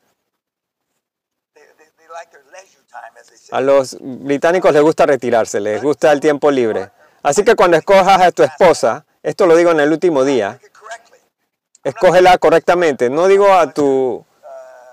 A 3.50 3.60
los 3.60 3.96
británicos 4.00 4.72
les 4.72 4.82
gusta 4.82 5.06
retirarse, 5.06 5.60
les 5.60 5.82
gusta 5.82 6.12
el 6.12 6.20
tiempo 6.20 6.50
libre. 6.50 6.90
Así 7.22 7.44
que 7.44 7.54
cuando 7.54 7.76
escojas 7.76 8.20
a 8.20 8.32
tu 8.32 8.42
esposa, 8.42 9.04
esto 9.22 9.46
lo 9.46 9.56
digo 9.56 9.70
en 9.70 9.80
el 9.80 9.90
último 9.90 10.24
día, 10.24 10.60
escógela 11.82 12.38
correctamente. 12.38 13.10
No 13.10 13.26
digo 13.26 13.52
a 13.52 13.72
tu 13.72 14.24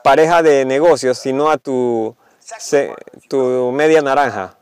pareja 0.04 0.44
de 0.44 0.66
negocios, 0.66 1.18
sino 1.18 1.50
a 1.50 1.58
tu, 1.58 2.16
media 3.72 4.02
naranja. 4.02 4.56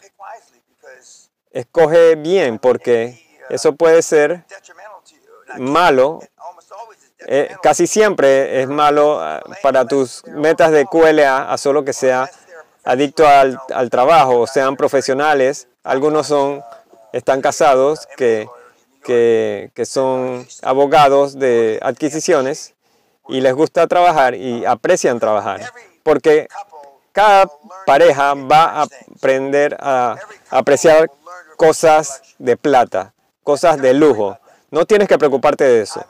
Escoge 1.52 2.16
bien 2.16 2.60
porque 2.60 3.22
eso 3.50 3.76
puede 3.76 4.02
ser 4.02 4.46
malo, 5.58 6.20
eh, 7.28 7.56
casi 7.62 7.88
siempre 7.88 8.62
es 8.62 8.68
malo 8.68 9.20
ah, 9.22 9.42
para 9.62 9.86
tus 9.86 10.26
metas 10.28 10.72
de 10.72 10.86
QLA, 10.86 11.52
a 11.52 11.58
solo 11.58 11.84
que 11.84 11.94
sea 11.94 12.30
adicto 12.84 13.28
al, 13.28 13.60
al 13.74 13.90
trabajo, 13.90 14.48
sean 14.48 14.76
profesionales. 14.76 15.68
Algunos 15.84 16.28
son, 16.28 16.64
están 17.14 17.42
casados, 17.42 18.08
que, 18.18 18.48
que, 19.04 19.72
que 19.74 19.86
son 19.86 20.48
abogados 20.62 21.38
de 21.38 21.80
adquisiciones 21.82 22.74
y 23.28 23.42
les 23.42 23.54
gusta 23.54 23.88
trabajar 23.88 24.36
y 24.36 24.66
aprecian 24.66 25.20
trabajar. 25.20 25.72
Porque 26.04 26.48
cada 27.12 27.50
pareja 27.86 28.34
va 28.34 28.64
a 28.64 28.86
aprender 29.16 29.78
a 29.80 30.16
apreciar 30.50 31.10
cosas 31.58 32.22
de 32.40 32.58
plata, 32.58 33.14
cosas 33.44 33.82
de 33.82 33.94
lujo. 33.94 34.38
No 34.70 34.86
tienes 34.86 35.08
que 35.08 35.18
preocuparte 35.18 35.64
de 35.64 35.82
eso. 35.82 36.04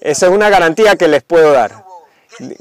Esa 0.00 0.26
es 0.26 0.32
una 0.32 0.50
garantía 0.50 0.96
que 0.96 1.08
les 1.08 1.22
puedo 1.22 1.52
dar. 1.52 1.85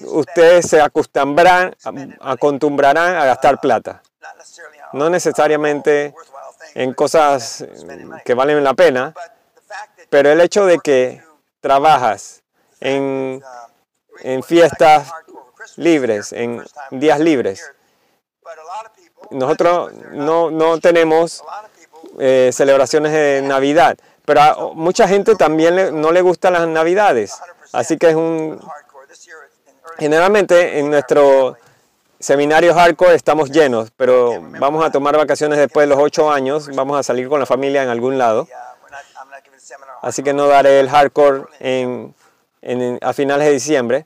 Ustedes 0.03 0.67
se 0.69 0.81
acostumbrarán, 0.81 1.75
acostumbrarán 2.21 3.15
a 3.15 3.25
gastar 3.25 3.59
plata. 3.59 4.01
No 4.93 5.09
necesariamente 5.09 6.13
en 6.73 6.93
cosas 6.93 7.65
que 8.23 8.33
valen 8.33 8.63
la 8.63 8.73
pena, 8.73 9.13
pero 10.09 10.29
el 10.31 10.39
hecho 10.41 10.65
de 10.65 10.79
que 10.79 11.21
trabajas 11.61 12.43
en, 12.79 13.41
en 14.21 14.43
fiestas 14.43 15.11
libres, 15.75 16.31
en 16.31 16.63
días 16.91 17.19
libres, 17.19 17.71
nosotros 19.31 19.91
no, 20.11 20.51
no 20.51 20.79
tenemos 20.79 21.43
eh, 22.19 22.51
celebraciones 22.53 23.11
de 23.11 23.41
Navidad, 23.41 23.97
pero 24.23 24.41
a 24.41 24.73
mucha 24.73 25.07
gente 25.07 25.35
también 25.35 25.75
le- 25.75 25.91
no 25.91 26.11
le 26.11 26.21
gustan 26.21 26.53
las 26.53 26.67
Navidades. 26.67 27.33
Así 27.73 27.97
que 27.97 28.09
es 28.09 28.15
un... 28.15 28.59
Generalmente 29.97 30.79
en 30.79 30.89
nuestro 30.89 31.57
seminario 32.19 32.73
hardcore 32.73 33.15
estamos 33.15 33.49
llenos, 33.49 33.91
pero 33.95 34.41
vamos 34.59 34.83
a 34.85 34.91
tomar 34.91 35.15
vacaciones 35.15 35.59
después 35.59 35.87
de 35.87 35.95
los 35.95 36.03
ocho 36.03 36.31
años, 36.31 36.69
vamos 36.73 36.97
a 36.97 37.03
salir 37.03 37.29
con 37.29 37.39
la 37.39 37.45
familia 37.45 37.83
en 37.83 37.89
algún 37.89 38.17
lado. 38.17 38.47
Así 40.01 40.23
que 40.23 40.33
no 40.33 40.47
daré 40.47 40.79
el 40.79 40.89
hardcore 40.89 41.45
a 43.01 43.13
finales 43.13 43.47
de 43.47 43.53
diciembre, 43.53 44.05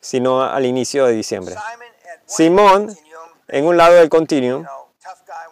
sino 0.00 0.42
al 0.42 0.66
inicio 0.66 1.06
de 1.06 1.12
diciembre. 1.12 1.54
Simón 2.26 2.96
en 3.48 3.66
un 3.66 3.76
lado 3.76 3.94
del 3.94 4.08
continuum. 4.08 4.64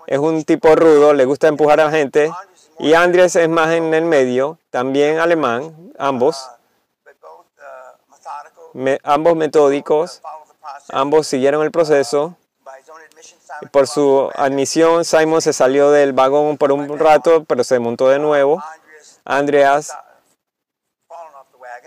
Es 0.07 0.19
un 0.19 0.45
tipo 0.45 0.75
rudo, 0.75 1.13
le 1.13 1.25
gusta 1.25 1.49
empujar 1.49 1.81
a 1.81 1.87
la 1.87 1.91
gente. 1.91 2.33
Y 2.79 2.95
Andrés 2.95 3.35
es 3.37 3.49
más 3.49 3.73
en 3.73 3.93
el 3.93 4.05
medio, 4.05 4.59
también 4.71 5.19
alemán, 5.19 5.93
ambos, 5.99 6.49
me- 8.73 8.99
ambos 9.03 9.37
metódicos, 9.37 10.21
ambos 10.91 11.27
siguieron 11.27 11.63
el 11.63 11.71
proceso. 11.71 12.37
Por 13.73 13.87
su 13.89 14.31
admisión, 14.35 15.05
Simon 15.05 15.41
se 15.43 15.53
salió 15.53 15.91
del 15.91 16.13
vagón 16.13 16.57
por 16.59 16.71
un 16.73 16.99
rato, 16.99 17.45
pero 17.45 17.65
se 17.65 17.79
montó 17.79 18.09
de 18.09 18.19
nuevo. 18.19 18.63
Andreas 19.25 19.93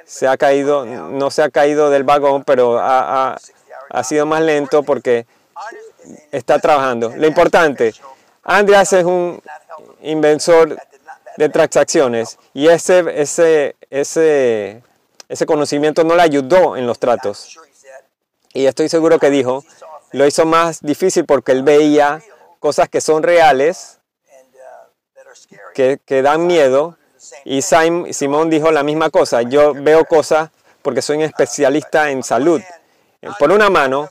se 0.05 0.27
ha 0.27 0.37
caído, 0.37 0.85
no 0.85 1.31
se 1.31 1.43
ha 1.43 1.49
caído 1.49 1.89
del 1.89 2.03
vagón, 2.03 2.43
pero 2.43 2.77
ha, 2.79 3.31
ha- 3.33 3.37
ha 3.89 4.03
sido 4.03 4.25
más 4.25 4.41
lento 4.41 4.83
porque 4.83 5.25
está 6.31 6.59
trabajando. 6.59 7.13
Lo 7.15 7.27
importante, 7.27 7.93
Andreas 8.43 8.91
es 8.93 9.05
un 9.05 9.41
inversor 10.01 10.77
de 11.37 11.49
transacciones 11.49 12.37
y 12.53 12.67
ese, 12.67 13.03
ese, 13.21 13.75
ese, 13.89 14.83
ese 15.31 15.45
conocimiento 15.45 16.03
no 16.03 16.15
le 16.15 16.21
ayudó 16.23 16.75
en 16.75 16.85
los 16.85 16.99
tratos. 16.99 17.57
Y 18.53 18.65
estoy 18.65 18.89
seguro 18.89 19.17
que 19.17 19.29
dijo, 19.29 19.63
lo 20.11 20.27
hizo 20.27 20.45
más 20.45 20.81
difícil 20.81 21.25
porque 21.25 21.53
él 21.53 21.63
veía 21.63 22.21
cosas 22.59 22.89
que 22.89 22.99
son 22.99 23.23
reales, 23.23 23.99
que, 25.73 25.99
que 26.05 26.21
dan 26.21 26.45
miedo. 26.47 26.97
Y 27.45 27.61
Sim- 27.61 28.11
Simón 28.11 28.49
dijo 28.49 28.71
la 28.71 28.83
misma 28.83 29.09
cosa, 29.09 29.41
yo 29.41 29.73
veo 29.73 30.03
cosas 30.05 30.49
porque 30.81 31.01
soy 31.01 31.17
un 31.17 31.23
especialista 31.23 32.09
en 32.11 32.23
salud. 32.23 32.61
Por 33.39 33.51
una 33.51 33.69
mano, 33.69 34.09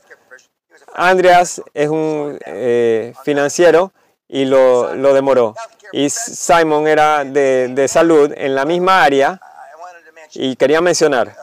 Andreas 0.95 1.61
es 1.75 1.89
un 1.91 2.39
eh, 2.47 3.12
financiero 3.25 3.93
y 4.29 4.45
lo, 4.47 4.95
lo 4.95 5.12
demoró. 5.12 5.55
Y 5.93 6.09
Simon 6.09 6.87
era 6.87 7.25
de, 7.25 7.69
de 7.69 7.89
salud 7.89 8.33
en 8.37 8.55
la 8.55 8.65
misma 8.65 9.03
área 9.03 9.41
y 10.35 10.57
quería 10.57 10.81
mencionar, 10.81 11.37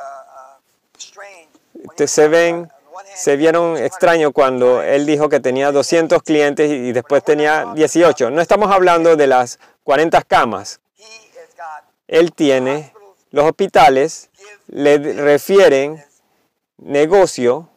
se 2.06 2.28
ven, 2.28 2.72
se 3.16 3.36
vieron 3.36 3.78
extraños 3.78 4.32
cuando 4.34 4.82
él 4.82 5.06
dijo 5.06 5.30
que 5.30 5.40
tenía 5.40 5.72
200 5.72 6.22
clientes 6.24 6.70
y 6.70 6.92
después 6.92 7.24
tenía 7.24 7.74
18. 7.74 8.30
No 8.30 8.42
estamos 8.42 8.72
hablando 8.72 9.16
de 9.16 9.28
las 9.28 9.60
40 9.84 10.22
camas. 10.24 10.80
Él 12.08 12.34
tiene, 12.34 12.94
los 13.32 13.46
hospitales 13.46 14.30
le 14.68 14.98
refieren 15.14 16.04
negocio, 16.78 17.70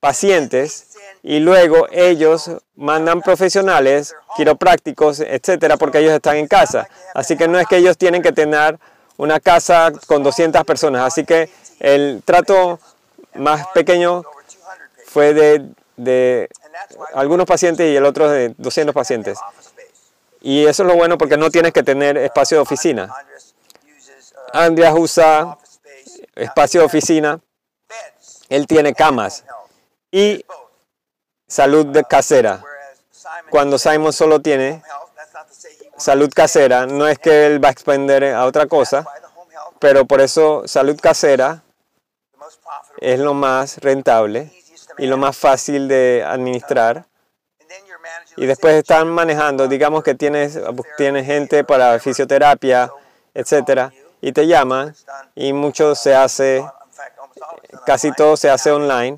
pacientes, 0.00 0.96
y 1.22 1.40
luego 1.40 1.88
ellos 1.90 2.50
mandan 2.76 3.20
profesionales, 3.20 4.14
quiroprácticos, 4.36 5.18
etcétera, 5.18 5.76
porque 5.76 5.98
ellos 5.98 6.12
están 6.12 6.36
en 6.36 6.46
casa. 6.46 6.88
Así 7.14 7.36
que 7.36 7.48
no 7.48 7.58
es 7.58 7.66
que 7.66 7.78
ellos 7.78 7.98
tienen 7.98 8.22
que 8.22 8.30
tener 8.30 8.78
una 9.16 9.40
casa 9.40 9.92
con 10.06 10.22
200 10.22 10.64
personas. 10.64 11.02
Así 11.02 11.24
que 11.24 11.50
el 11.80 12.22
trato 12.24 12.78
más 13.34 13.66
pequeño 13.68 14.18
over 14.18 14.24
200 14.24 14.34
patients, 14.34 15.06
fue 15.06 15.34
de, 15.34 15.68
de 15.96 16.48
algunos 17.14 17.46
pacientes 17.46 17.90
y 17.90 17.96
el 17.96 18.04
otro 18.04 18.28
de 18.28 18.54
200 18.58 18.94
pacientes. 18.94 19.38
Y 20.40 20.66
eso 20.66 20.82
es 20.82 20.88
lo 20.88 20.94
bueno 20.94 21.18
porque 21.18 21.36
no 21.36 21.50
tienes 21.50 21.72
que 21.72 21.82
tener 21.82 22.16
espacio 22.18 22.58
de 22.58 22.62
oficina. 22.62 23.12
Andreas 24.52 24.94
usa 24.96 25.58
espacio 26.34 26.80
de 26.80 26.86
oficina, 26.86 27.40
él 28.48 28.66
tiene 28.66 28.94
camas 28.94 29.44
y 30.10 30.44
salud 31.48 31.86
de 31.86 32.04
casera. 32.04 32.62
Cuando 33.50 33.78
Simon 33.78 34.12
solo 34.12 34.40
tiene 34.40 34.82
salud 35.96 36.30
casera, 36.34 36.86
no 36.86 37.08
es 37.08 37.18
que 37.18 37.46
él 37.46 37.62
va 37.62 37.68
a 37.68 37.72
expender 37.72 38.24
a 38.24 38.44
otra 38.44 38.66
cosa, 38.66 39.04
pero 39.78 40.04
por 40.04 40.20
eso 40.20 40.62
salud 40.66 40.98
casera 41.00 41.62
es 43.00 43.18
lo 43.18 43.34
más 43.34 43.78
rentable 43.78 44.52
y 44.98 45.06
lo 45.06 45.16
más 45.16 45.36
fácil 45.36 45.88
de 45.88 46.24
administrar. 46.26 47.06
Y 48.36 48.46
después 48.46 48.74
están 48.74 49.08
manejando, 49.08 49.66
digamos 49.66 50.02
que 50.02 50.14
tienes, 50.14 50.58
tienes 50.96 51.26
gente 51.26 51.64
para 51.64 51.98
fisioterapia, 51.98 52.90
etcétera, 53.34 53.92
y 54.20 54.32
te 54.32 54.46
llaman 54.46 54.94
y 55.34 55.52
mucho 55.52 55.94
se 55.94 56.14
hace, 56.14 56.64
casi 57.84 58.12
todo 58.12 58.36
se 58.36 58.50
hace 58.50 58.70
online. 58.70 59.16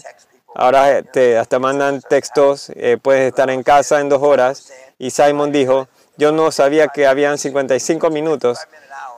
Ahora 0.54 1.02
te 1.02 1.38
hasta 1.38 1.58
mandan 1.58 2.00
textos, 2.00 2.70
eh, 2.74 2.98
puedes 3.00 3.28
estar 3.28 3.50
en 3.50 3.62
casa 3.62 4.00
en 4.00 4.08
dos 4.08 4.22
horas. 4.22 4.72
Y 4.98 5.10
Simon 5.10 5.52
dijo, 5.52 5.88
yo 6.18 6.32
no 6.32 6.50
sabía 6.50 6.88
que 6.88 7.06
habían 7.06 7.38
55 7.38 8.10
minutos, 8.10 8.58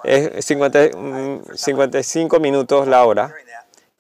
es 0.04 0.44
50, 0.44 0.96
mm, 0.96 1.40
55 1.54 2.38
minutos 2.38 2.86
la 2.86 3.04
hora. 3.04 3.34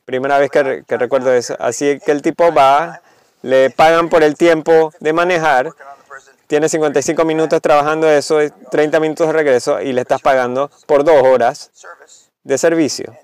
Primera 0.04 0.38
vez 0.38 0.50
que, 0.50 0.84
que 0.86 0.96
recuerdo 0.96 1.32
eso. 1.32 1.56
Así 1.58 1.98
que 1.98 2.12
el 2.12 2.20
tipo 2.20 2.52
va, 2.52 3.00
le 3.42 3.70
pagan 3.70 4.10
por 4.10 4.22
el 4.22 4.36
tiempo 4.36 4.92
de 5.00 5.12
manejar, 5.14 5.70
tiene 6.46 6.68
55 6.68 7.24
minutos 7.24 7.60
trabajando 7.62 8.08
eso, 8.08 8.42
y 8.42 8.50
30 8.70 9.00
minutos 9.00 9.26
de 9.28 9.32
regreso 9.32 9.80
y 9.80 9.92
le 9.92 10.02
estás 10.02 10.20
pagando 10.20 10.70
por 10.86 11.02
dos 11.02 11.22
horas 11.22 11.70
de 12.44 12.58
servicio. 12.58 13.16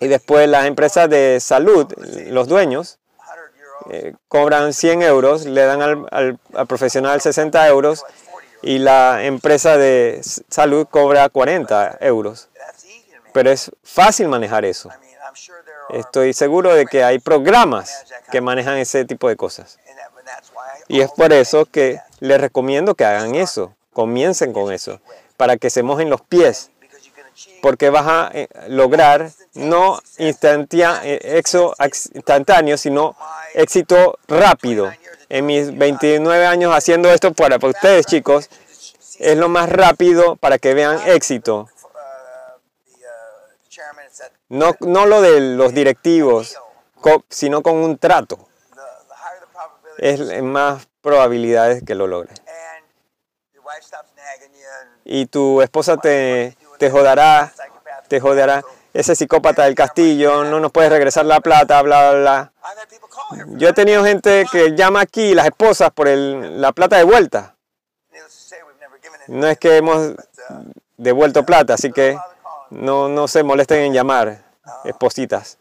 Y 0.00 0.08
después 0.08 0.46
las 0.48 0.66
empresas 0.66 1.08
de 1.08 1.38
salud, 1.40 1.86
los 2.26 2.48
dueños, 2.48 2.98
100 2.98 3.03
euros, 3.03 3.03
eh, 3.90 4.14
cobran 4.28 4.72
100 4.72 5.02
euros, 5.02 5.44
le 5.46 5.62
dan 5.64 5.82
al, 5.82 6.06
al- 6.10 6.38
al 6.54 6.66
profesional 6.66 7.20
60 7.20 7.66
euros 7.68 8.00
40 8.00 8.14
euros. 8.18 8.60
y 8.62 8.78
la 8.78 9.24
empresa 9.24 9.76
de 9.76 10.20
salud 10.48 10.86
cobra 10.90 11.28
40 11.28 11.98
euros. 12.00 12.48
Pero 13.32 13.50
es 13.50 13.70
fácil 13.82 14.28
manejar 14.28 14.64
eso. 14.64 14.88
Estoy 15.90 16.32
seguro 16.32 16.74
de 16.74 16.86
que 16.86 17.04
hay 17.04 17.18
programas 17.18 18.04
que 18.30 18.40
manejan 18.40 18.78
ese 18.78 19.04
tipo 19.04 19.28
de 19.28 19.36
cosas. 19.36 19.78
Y 20.88 21.00
es 21.00 21.10
por 21.12 21.32
eso 21.32 21.66
que 21.66 22.00
les 22.20 22.40
recomiendo 22.40 22.94
que 22.94 23.04
hagan 23.04 23.34
eso, 23.34 23.74
comiencen 23.92 24.52
con 24.52 24.72
eso, 24.72 25.00
para 25.36 25.56
que 25.56 25.68
se 25.70 25.82
mojen 25.82 26.08
los 26.10 26.20
pies, 26.22 26.70
porque 27.62 27.90
vas 27.90 28.06
a 28.06 28.30
eh, 28.32 28.48
lograr 28.68 29.30
no 29.54 30.00
eh, 30.18 30.34
instantáneo, 32.14 32.76
sino 32.78 33.16
éxito 33.54 34.18
rápido. 34.28 34.90
En 35.28 35.46
mis 35.46 35.76
29 35.76 36.46
años 36.46 36.74
haciendo 36.74 37.10
esto 37.10 37.32
para, 37.32 37.58
para 37.58 37.72
ustedes, 37.72 38.06
chicos, 38.06 38.48
es 39.18 39.36
lo 39.36 39.48
más 39.48 39.68
rápido 39.68 40.36
para 40.36 40.58
que 40.58 40.74
vean 40.74 41.00
éxito. 41.06 41.68
No, 44.48 44.76
no 44.80 45.06
lo 45.06 45.20
de 45.22 45.40
los 45.40 45.72
directivos, 45.72 46.56
sino 47.28 47.62
con 47.62 47.76
un 47.76 47.98
trato. 47.98 48.38
Es 49.98 50.42
más 50.42 50.86
probabilidades 51.00 51.82
que 51.84 51.94
lo 51.94 52.06
logres. 52.06 52.40
Y 55.04 55.26
tu 55.26 55.60
esposa 55.60 55.96
te, 55.96 56.56
te 56.78 56.90
jodará, 56.90 57.52
te 58.08 58.20
jodará. 58.20 58.62
Ese 58.92 59.16
psicópata 59.16 59.64
del 59.64 59.74
castillo, 59.74 60.44
no 60.44 60.60
nos 60.60 60.70
puedes 60.70 60.90
regresar 60.90 61.26
la 61.26 61.40
plata, 61.40 61.82
bla, 61.82 62.12
bla, 62.12 62.20
bla. 62.20 62.52
Yo 63.58 63.68
he 63.68 63.72
tenido 63.72 64.04
gente 64.04 64.44
que 64.52 64.74
llama 64.76 65.00
aquí, 65.00 65.34
las 65.34 65.46
esposas, 65.46 65.90
por 65.90 66.06
el- 66.06 66.60
la 66.60 66.72
plata 66.72 66.96
de 66.96 67.02
vuelta. 67.04 67.56
No 69.26 69.48
es 69.48 69.58
que 69.58 69.76
hemos 69.78 70.14
devuelto 70.96 71.44
plata, 71.44 71.74
así 71.74 71.90
que 71.90 72.16
no, 72.70 73.08
no 73.08 73.26
se 73.26 73.42
molesten 73.42 73.80
en 73.80 73.92
llamar, 73.92 74.44
espositas. 74.84 75.58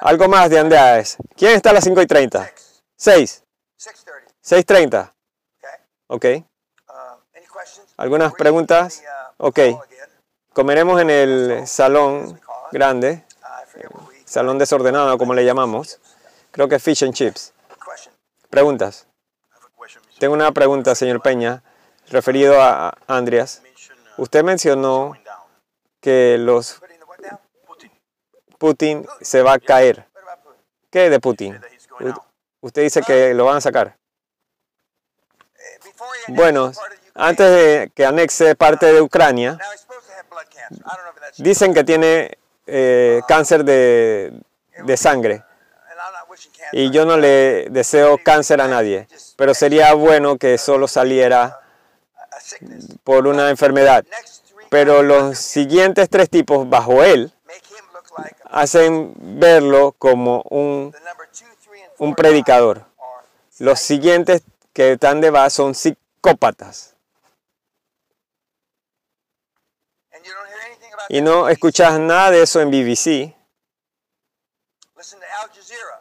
Algo 0.00 0.28
más 0.28 0.50
de 0.50 0.58
Andreas. 0.60 1.16
¿Quién 1.36 1.52
está 1.56 1.70
a 1.70 1.72
las 1.72 1.84
5 1.84 2.00
y 2.00 2.06
30? 2.06 2.48
6. 2.96 3.42
6:30. 3.76 4.32
6.30. 4.42 5.12
Okay. 6.06 6.38
Ok. 6.38 6.46
Uh? 6.88 7.22
¿Algunas 7.96 8.32
preguntas? 8.34 9.02
Ok. 9.38 9.58
Comeremos 10.52 11.00
en 11.00 11.10
el 11.10 11.66
salón 11.68 12.40
grande, 12.72 13.24
salón 14.24 14.58
desordenado 14.58 15.16
como 15.16 15.32
le 15.32 15.44
llamamos. 15.44 16.00
Creo 16.50 16.68
que 16.68 16.80
fish 16.80 17.04
and 17.04 17.14
chips. 17.14 17.52
Preguntas. 18.48 19.06
Tengo 20.18 20.34
una 20.34 20.50
pregunta, 20.52 20.94
señor 20.94 21.22
Peña, 21.22 21.62
referido 22.08 22.60
a 22.60 22.92
Andreas. 23.06 23.62
Usted 24.16 24.42
mencionó 24.42 25.14
que 26.00 26.36
los? 26.38 26.80
Putin 28.58 29.06
se 29.20 29.42
va 29.42 29.54
a 29.54 29.58
caer. 29.58 30.06
¿Qué 30.90 31.08
de 31.08 31.20
Putin? 31.20 31.60
Usted 32.60 32.82
dice 32.82 33.02
que 33.02 33.32
lo 33.34 33.44
van 33.44 33.58
a 33.58 33.60
sacar. 33.60 33.96
Bueno, 36.28 36.72
antes 37.14 37.50
de 37.50 37.92
que 37.94 38.04
anexe 38.04 38.54
parte 38.56 38.86
de 38.86 39.00
Ucrania, 39.00 39.58
dicen 41.38 41.74
que 41.74 41.84
tiene 41.84 42.38
eh, 42.66 43.20
cáncer 43.26 43.64
de, 43.64 44.32
de 44.84 44.96
sangre. 44.96 45.44
Y 46.72 46.90
yo 46.90 47.04
no 47.04 47.16
le 47.16 47.66
deseo 47.70 48.18
cáncer 48.22 48.60
a 48.60 48.68
nadie, 48.68 49.08
pero 49.36 49.54
sería 49.54 49.92
bueno 49.94 50.38
que 50.38 50.56
solo 50.58 50.86
saliera 50.86 51.60
por 53.04 53.26
una 53.26 53.50
enfermedad. 53.50 54.04
Pero 54.70 55.02
los 55.02 55.36
siguientes 55.38 56.08
tres 56.08 56.30
tipos 56.30 56.68
bajo 56.68 57.02
él 57.02 57.32
hacen 58.44 59.12
verlo 59.16 59.94
como 59.98 60.42
un, 60.50 60.94
un 61.98 62.14
predicador. 62.14 62.84
Los 63.58 63.80
siguientes 63.80 64.42
que 64.72 64.92
están 64.92 65.20
de 65.20 65.30
base 65.30 65.56
son 65.56 65.74
psicópatas. 65.74 66.94
Y 71.12 71.20
no 71.22 71.48
escuchas 71.48 71.98
nada 71.98 72.30
de 72.30 72.42
eso 72.42 72.60
en 72.60 72.70
BBC. 72.70 73.34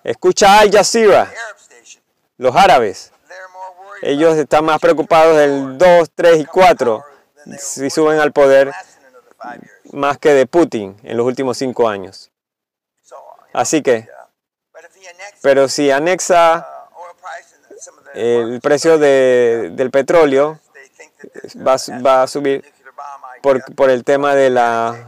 Escucha 0.04 0.60
Al 0.60 0.72
Jazeera, 0.72 1.34
los 2.38 2.56
árabes. 2.56 3.12
Ellos 4.04 4.38
están 4.38 4.66
más 4.66 4.80
preocupados 4.80 5.36
del 5.36 5.80
2, 5.80 6.10
3 6.14 6.40
y 6.42 6.46
4 6.46 7.04
si 7.58 7.90
suben 7.90 8.20
al 8.20 8.32
poder 8.32 8.72
más 9.94 10.20
que 10.20 10.34
de 10.34 10.46
Putin 10.46 10.96
en 11.02 11.18
los 11.18 11.26
últimos 11.26 11.58
5 11.58 11.90
años. 11.90 12.30
Así 13.52 13.82
que, 13.82 14.08
annexes, 15.10 15.40
pero 15.42 15.68
si 15.68 15.90
anexa 15.90 16.68
uh, 18.14 18.20
el 18.20 18.62
precio 18.62 19.00
de- 19.00 19.72
del 19.74 19.90
petróleo, 19.90 20.60
va, 21.66 21.74
a- 21.74 22.02
va 22.02 22.24
a 22.24 22.28
subir 22.28 22.64
por, 23.42 23.64
por 23.76 23.90
el 23.90 24.04
tema 24.04 24.36
de 24.36 24.50
la 24.50 25.08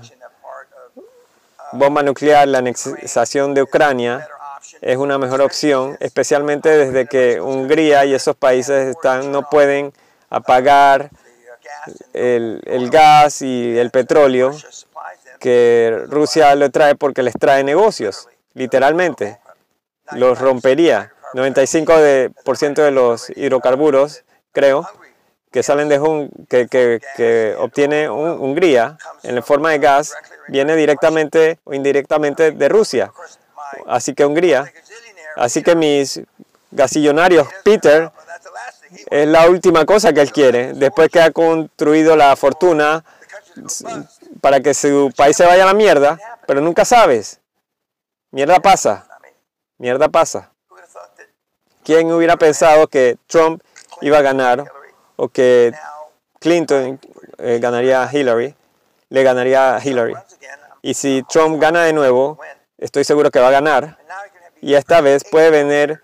bomba 1.74 2.04
nuclear, 2.04 2.48
la 2.48 2.60
anexación 2.60 3.54
de 3.54 3.64
Ucrania 3.64 4.28
es 4.82 4.98
una 4.98 5.18
mejor 5.18 5.42
opción, 5.42 5.98
especialmente 6.00 6.70
desde 6.70 7.06
que 7.06 7.40
Hungría 7.42 8.06
y 8.06 8.14
esos 8.14 8.36
países 8.36 8.90
están, 8.96 9.32
no 9.32 9.50
pueden 9.50 9.94
apagar 10.30 11.12
el, 12.14 12.90
gas 12.92 13.42
y 13.42 13.78
el 13.78 13.92
petróleo 13.92 14.56
que 15.40 16.06
Rusia 16.08 16.56
le 16.56 16.70
trae 16.70 16.96
porque 16.96 17.24
les 17.24 17.34
trae 17.34 17.64
negocios, 17.64 18.28
literalmente. 18.54 19.40
Los 20.14 20.40
rompería. 20.40 21.14
95% 21.34 21.96
de, 21.96 22.84
de 22.84 22.92
los 22.92 23.30
hidrocarburos, 23.30 24.24
creo, 24.52 24.86
que 25.52 25.64
salen 25.64 25.90
de 25.90 26.00
Hun- 26.00 26.30
que, 26.50 26.68
que, 26.68 27.02
que 27.18 27.56
obtiene 27.60 28.10
Hun- 28.10 28.40
Hungría 28.40 28.98
en 29.24 29.42
forma 29.44 29.72
de 29.72 29.80
gas, 29.80 30.14
viene 30.48 30.76
directamente 30.76 31.60
o 31.64 31.74
indirectamente 31.74 32.52
de 32.52 32.70
Rusia. 32.70 33.12
Así 33.88 34.14
que 34.14 34.26
Hungría, 34.26 34.72
así 35.36 35.62
que 35.62 35.76
mis 35.76 36.22
gasillonarios, 36.72 37.48
Peter, 37.64 38.12
es 39.10 39.28
la 39.28 39.50
última 39.50 39.86
cosa 39.86 40.14
que 40.14 40.22
él 40.22 40.32
quiere, 40.32 40.74
después 40.74 41.10
que 41.10 41.22
ha 41.22 41.32
construido 41.32 42.16
la 42.16 42.36
fortuna 42.36 43.04
para 44.42 44.60
que 44.62 44.74
su 44.74 45.12
país 45.16 45.36
se 45.38 45.46
vaya 45.46 45.64
a 45.64 45.68
la 45.68 45.74
mierda, 45.74 46.18
pero 46.48 46.62
nunca 46.62 46.86
sabes. 46.86 47.40
Mierda 48.32 48.60
pasa, 48.60 49.08
mierda 49.78 50.08
pasa. 50.08 50.52
¿Quién 51.84 52.12
hubiera 52.12 52.38
pensado 52.38 52.88
que 52.88 53.18
Trump 53.28 53.62
iba 54.02 54.18
a 54.20 54.22
ganar 54.22 54.66
o 55.22 55.30
que 55.30 55.72
Clinton 56.40 57.00
eh, 57.38 57.60
ganaría 57.62 58.02
a 58.02 58.10
Hillary, 58.12 58.56
le 59.10 59.24
ganaría 59.24 59.76
a 59.76 59.86
Hillary? 59.86 60.16
Y 60.82 60.96
si 60.96 61.24
Trump 61.30 61.62
gana 61.62 61.84
de 61.84 61.94
nuevo, 61.94 62.40
estoy 62.80 63.04
seguro 63.04 63.30
que 63.30 63.40
va 63.40 63.50
a 63.50 63.52
ganar. 63.52 64.00
Y 64.62 64.74
esta 64.74 65.00
vez 65.00 65.24
puede 65.24 65.52
venir 65.52 66.02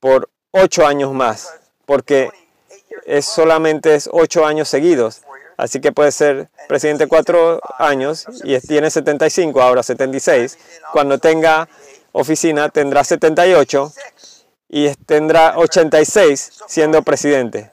por 0.00 0.28
ocho 0.50 0.86
años 0.86 1.14
más, 1.14 1.54
porque 1.86 2.28
28 2.68 2.88
years 2.90 3.04
es 3.06 3.24
solamente 3.24 3.94
es 3.94 4.10
ocho 4.12 4.44
años 4.44 4.68
seguidos. 4.68 5.22
Así 5.56 5.80
que 5.80 5.90
puede 5.90 6.12
ser 6.12 6.50
presidente 6.68 7.06
cuatro 7.06 7.58
años 7.78 8.26
y 8.44 8.58
tiene 8.60 8.90
75, 8.90 9.62
ahora 9.62 9.82
76. 9.82 10.58
Cuando 10.92 11.16
tenga 11.18 11.68
oficina 12.12 12.68
tendrá 12.68 13.02
78 13.02 13.92
six. 13.94 14.44
y 14.68 14.94
tendrá 15.06 15.56
86 15.56 16.64
siendo 16.66 17.02
presidente. 17.02 17.70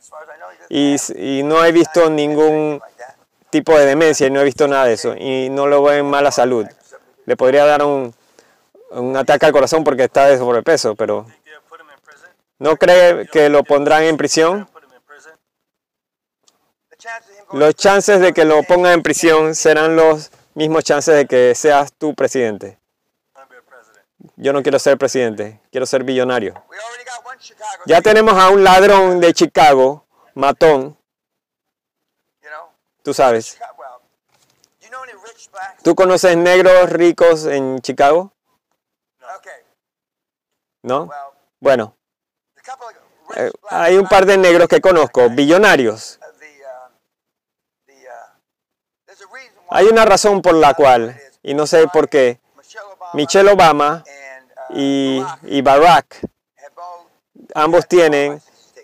Y, 0.70 0.96
y 1.16 1.44
no 1.44 1.64
he 1.66 1.72
visto 1.72 2.10
ningún 2.10 2.82
tipo 3.50 3.78
de 3.78 3.86
demencia 3.86 4.28
y 4.28 4.32
no 4.32 4.40
he 4.40 4.46
visto 4.46 4.68
nada 4.68 4.86
de 4.86 4.94
eso. 4.94 5.16
Y 5.18 5.50
no 5.50 5.68
lo 5.68 5.84
veo 5.84 6.00
en 6.00 6.06
mala 6.06 6.32
salud. 6.32 6.66
Le 7.26 7.36
podría 7.36 7.66
dar 7.66 7.84
un, 7.84 8.14
un 8.92 9.18
ataque 9.18 9.46
al 9.46 9.52
corazón 9.52 9.84
porque 9.84 10.04
está 10.04 10.28
de 10.28 10.38
sobrepeso, 10.38 10.96
pero? 10.96 11.26
¿no 12.60 12.76
cree 12.76 13.28
que 13.28 13.50
lo 13.50 13.64
pondrán 13.64 14.04
en 14.04 14.18
prisión? 14.18 14.70
Los 17.52 17.74
chances 17.76 18.20
de 18.20 18.34
que 18.34 18.46
lo 18.46 18.62
pongan 18.64 18.94
en 18.94 19.02
prisión 19.02 19.56
serán 19.56 19.96
los 19.96 20.30
mismos 20.54 20.84
chances 20.84 21.16
de 21.16 21.26
que 21.26 21.56
seas 21.56 21.92
tú 21.94 22.14
presidente. 22.14 22.78
Yo 24.36 24.54
no 24.54 24.62
quiero 24.62 24.78
ser 24.78 24.98
presidente, 24.98 25.60
quiero 25.72 25.86
ser 25.86 26.04
billonario. 26.04 26.62
Ya 27.86 28.02
tenemos 28.02 28.36
a 28.36 28.50
un 28.50 28.64
ladrón 28.64 29.20
de 29.20 29.34
Chicago, 29.34 30.06
matón, 30.40 30.98
tú 33.04 33.14
sabes. 33.14 33.60
¿Tú 35.84 35.96
conoces 35.96 36.38
negros 36.38 36.90
ricos 36.90 37.46
en 37.46 37.80
Chicago? 37.82 38.32
¿No? 40.82 41.10
Bueno, 41.60 41.96
eh, 43.36 43.52
hay 43.70 43.98
un 43.98 44.08
par 44.08 44.26
de 44.26 44.38
negros 44.38 44.70
que 44.70 44.80
conozco, 44.80 45.30
billonarios. 45.30 46.20
uh, 46.20 47.92
uh, 47.92 47.98
uh, 49.12 49.68
Hay 49.72 49.88
una 49.88 50.06
razón 50.06 50.42
por 50.42 50.56
la 50.56 50.74
cual, 50.74 51.20
y 51.44 51.54
no 51.54 51.68
sé 51.68 51.88
por 51.90 52.08
qué, 52.08 52.40
Michelle 53.14 53.52
Obama 53.52 54.04
y, 54.70 55.22
y 55.44 55.62
Barack 55.62 56.22
ambos 57.54 57.88
tienen 57.88 58.42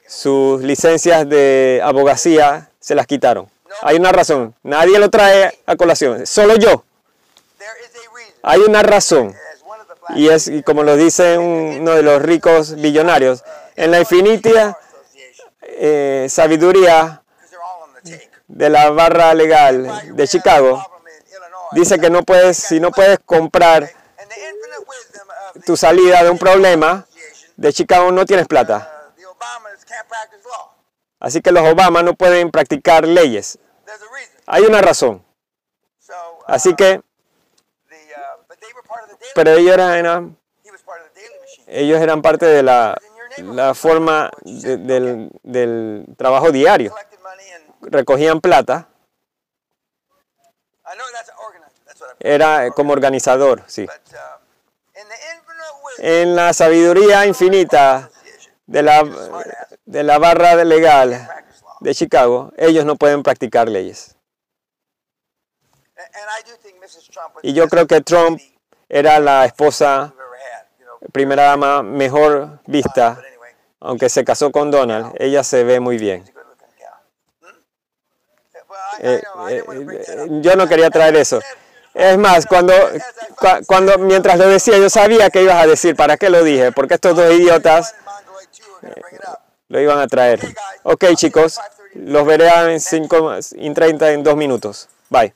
sus 0.07 0.61
licencias 0.61 1.27
de 1.27 1.81
abogacía, 1.83 2.69
se 2.79 2.95
las 2.95 3.07
quitaron. 3.07 3.49
Hay 3.81 3.97
una 3.97 4.11
razón, 4.11 4.53
nadie 4.63 4.99
lo 4.99 5.09
trae 5.09 5.57
a 5.65 5.75
colación, 5.75 6.25
solo 6.25 6.55
yo. 6.55 6.83
Hay 8.43 8.59
una 8.61 8.83
razón. 8.83 9.35
Y 10.15 10.29
es 10.29 10.47
y 10.47 10.61
como 10.61 10.83
lo 10.83 10.95
dice 10.95 11.37
un- 11.37 11.77
uno 11.81 11.91
de 11.95 12.03
los 12.03 12.21
ricos 12.21 12.75
billonarios, 12.75 13.43
en 13.75 13.91
la 13.91 13.99
infinita 13.99 14.77
eh, 15.61 16.27
sabiduría 16.29 17.21
de 18.47 18.69
la 18.69 18.91
barra 18.91 19.33
legal 19.33 20.15
de 20.15 20.27
Chicago, 20.27 20.85
dice 21.71 21.99
que 21.99 22.09
no 22.11 22.23
puedes, 22.23 22.55
si 22.57 22.79
no 22.79 22.91
puedes 22.91 23.17
comprar 23.25 23.89
tu 25.65 25.75
salida 25.75 26.23
de 26.23 26.29
un 26.29 26.37
problema 26.37 27.05
de 27.57 27.73
Chicago, 27.73 28.11
no 28.11 28.25
tienes 28.25 28.47
plata. 28.47 28.94
Así 31.19 31.41
que 31.41 31.51
los 31.51 31.63
Obama 31.63 32.03
no 32.03 32.13
pueden 32.13 32.51
practicar 32.51 33.07
leyes. 33.07 33.57
Hay 34.45 34.63
una 34.63 34.81
razón. 34.81 35.23
Así 36.47 36.75
que, 36.75 37.01
pero 39.33 39.51
ellos 39.51 39.73
eran, 39.73 40.37
ellos 41.67 41.99
eran 42.01 42.21
parte 42.21 42.45
de 42.45 42.61
la, 42.63 42.95
la 43.37 43.73
forma 43.73 44.29
de- 44.43 44.77
del, 44.77 45.31
del 45.43 46.05
trabajo 46.17 46.51
diario. 46.51 46.93
Recogían 47.81 48.39
plata, 48.41 48.87
era 52.19 52.69
como 52.71 52.93
organizador, 52.93 53.63
sí. 53.67 53.87
En 55.97 56.35
la 56.35 56.53
sabiduría 56.53 57.25
infinita 57.25 58.09
de 58.65 58.81
la, 58.83 59.03
de 59.85 60.03
la 60.03 60.17
barra 60.17 60.55
de 60.55 60.65
legal 60.65 61.27
de 61.79 61.95
Chicago, 61.95 62.51
ellos 62.57 62.85
no 62.85 62.95
pueden 62.95 63.23
practicar 63.23 63.69
leyes. 63.69 64.15
Y 67.43 67.53
yo 67.53 67.67
creo 67.67 67.87
que 67.87 68.01
Trump 68.01 68.39
era 68.89 69.19
la 69.19 69.45
esposa, 69.45 70.13
primera 71.11 71.43
dama 71.43 71.83
mejor 71.83 72.59
vista, 72.65 73.21
aunque 73.79 74.09
se 74.09 74.23
casó 74.23 74.51
con 74.51 74.71
Donald, 74.71 75.13
ella 75.19 75.43
se 75.43 75.63
ve 75.63 75.79
muy 75.79 75.97
bien. 75.97 76.23
Hmm? 77.41 77.47
Eh, 78.99 79.21
eh, 79.49 80.27
yo 80.41 80.55
no 80.55 80.67
quería 80.67 80.89
traer 80.89 81.15
eso. 81.15 81.39
Es 81.93 82.17
más, 82.17 82.45
cuando, 82.45 82.73
cua- 83.37 83.65
cuando 83.65 83.97
mientras 83.99 84.37
lo 84.37 84.47
decía, 84.47 84.77
yo 84.77 84.89
sabía 84.89 85.29
que 85.29 85.43
ibas 85.43 85.63
a 85.63 85.67
decir, 85.67 85.95
¿para 85.95 86.17
qué 86.17 86.29
lo 86.29 86.43
dije? 86.43 86.71
Porque 86.71 86.95
estos 86.95 87.15
dos 87.15 87.31
idiotas 87.33 87.95
Lo 89.67 89.79
iban 89.79 89.99
a 89.99 90.07
traer. 90.07 90.39
Ok, 90.83 91.05
chicos, 91.15 91.59
los 91.93 92.25
veré 92.25 92.49
en 92.71 92.79
5 92.79 93.39
y 93.55 93.73
30 93.73 94.11
en 94.11 94.23
dos 94.23 94.35
minutos. 94.35 94.87
Bye. 95.09 95.33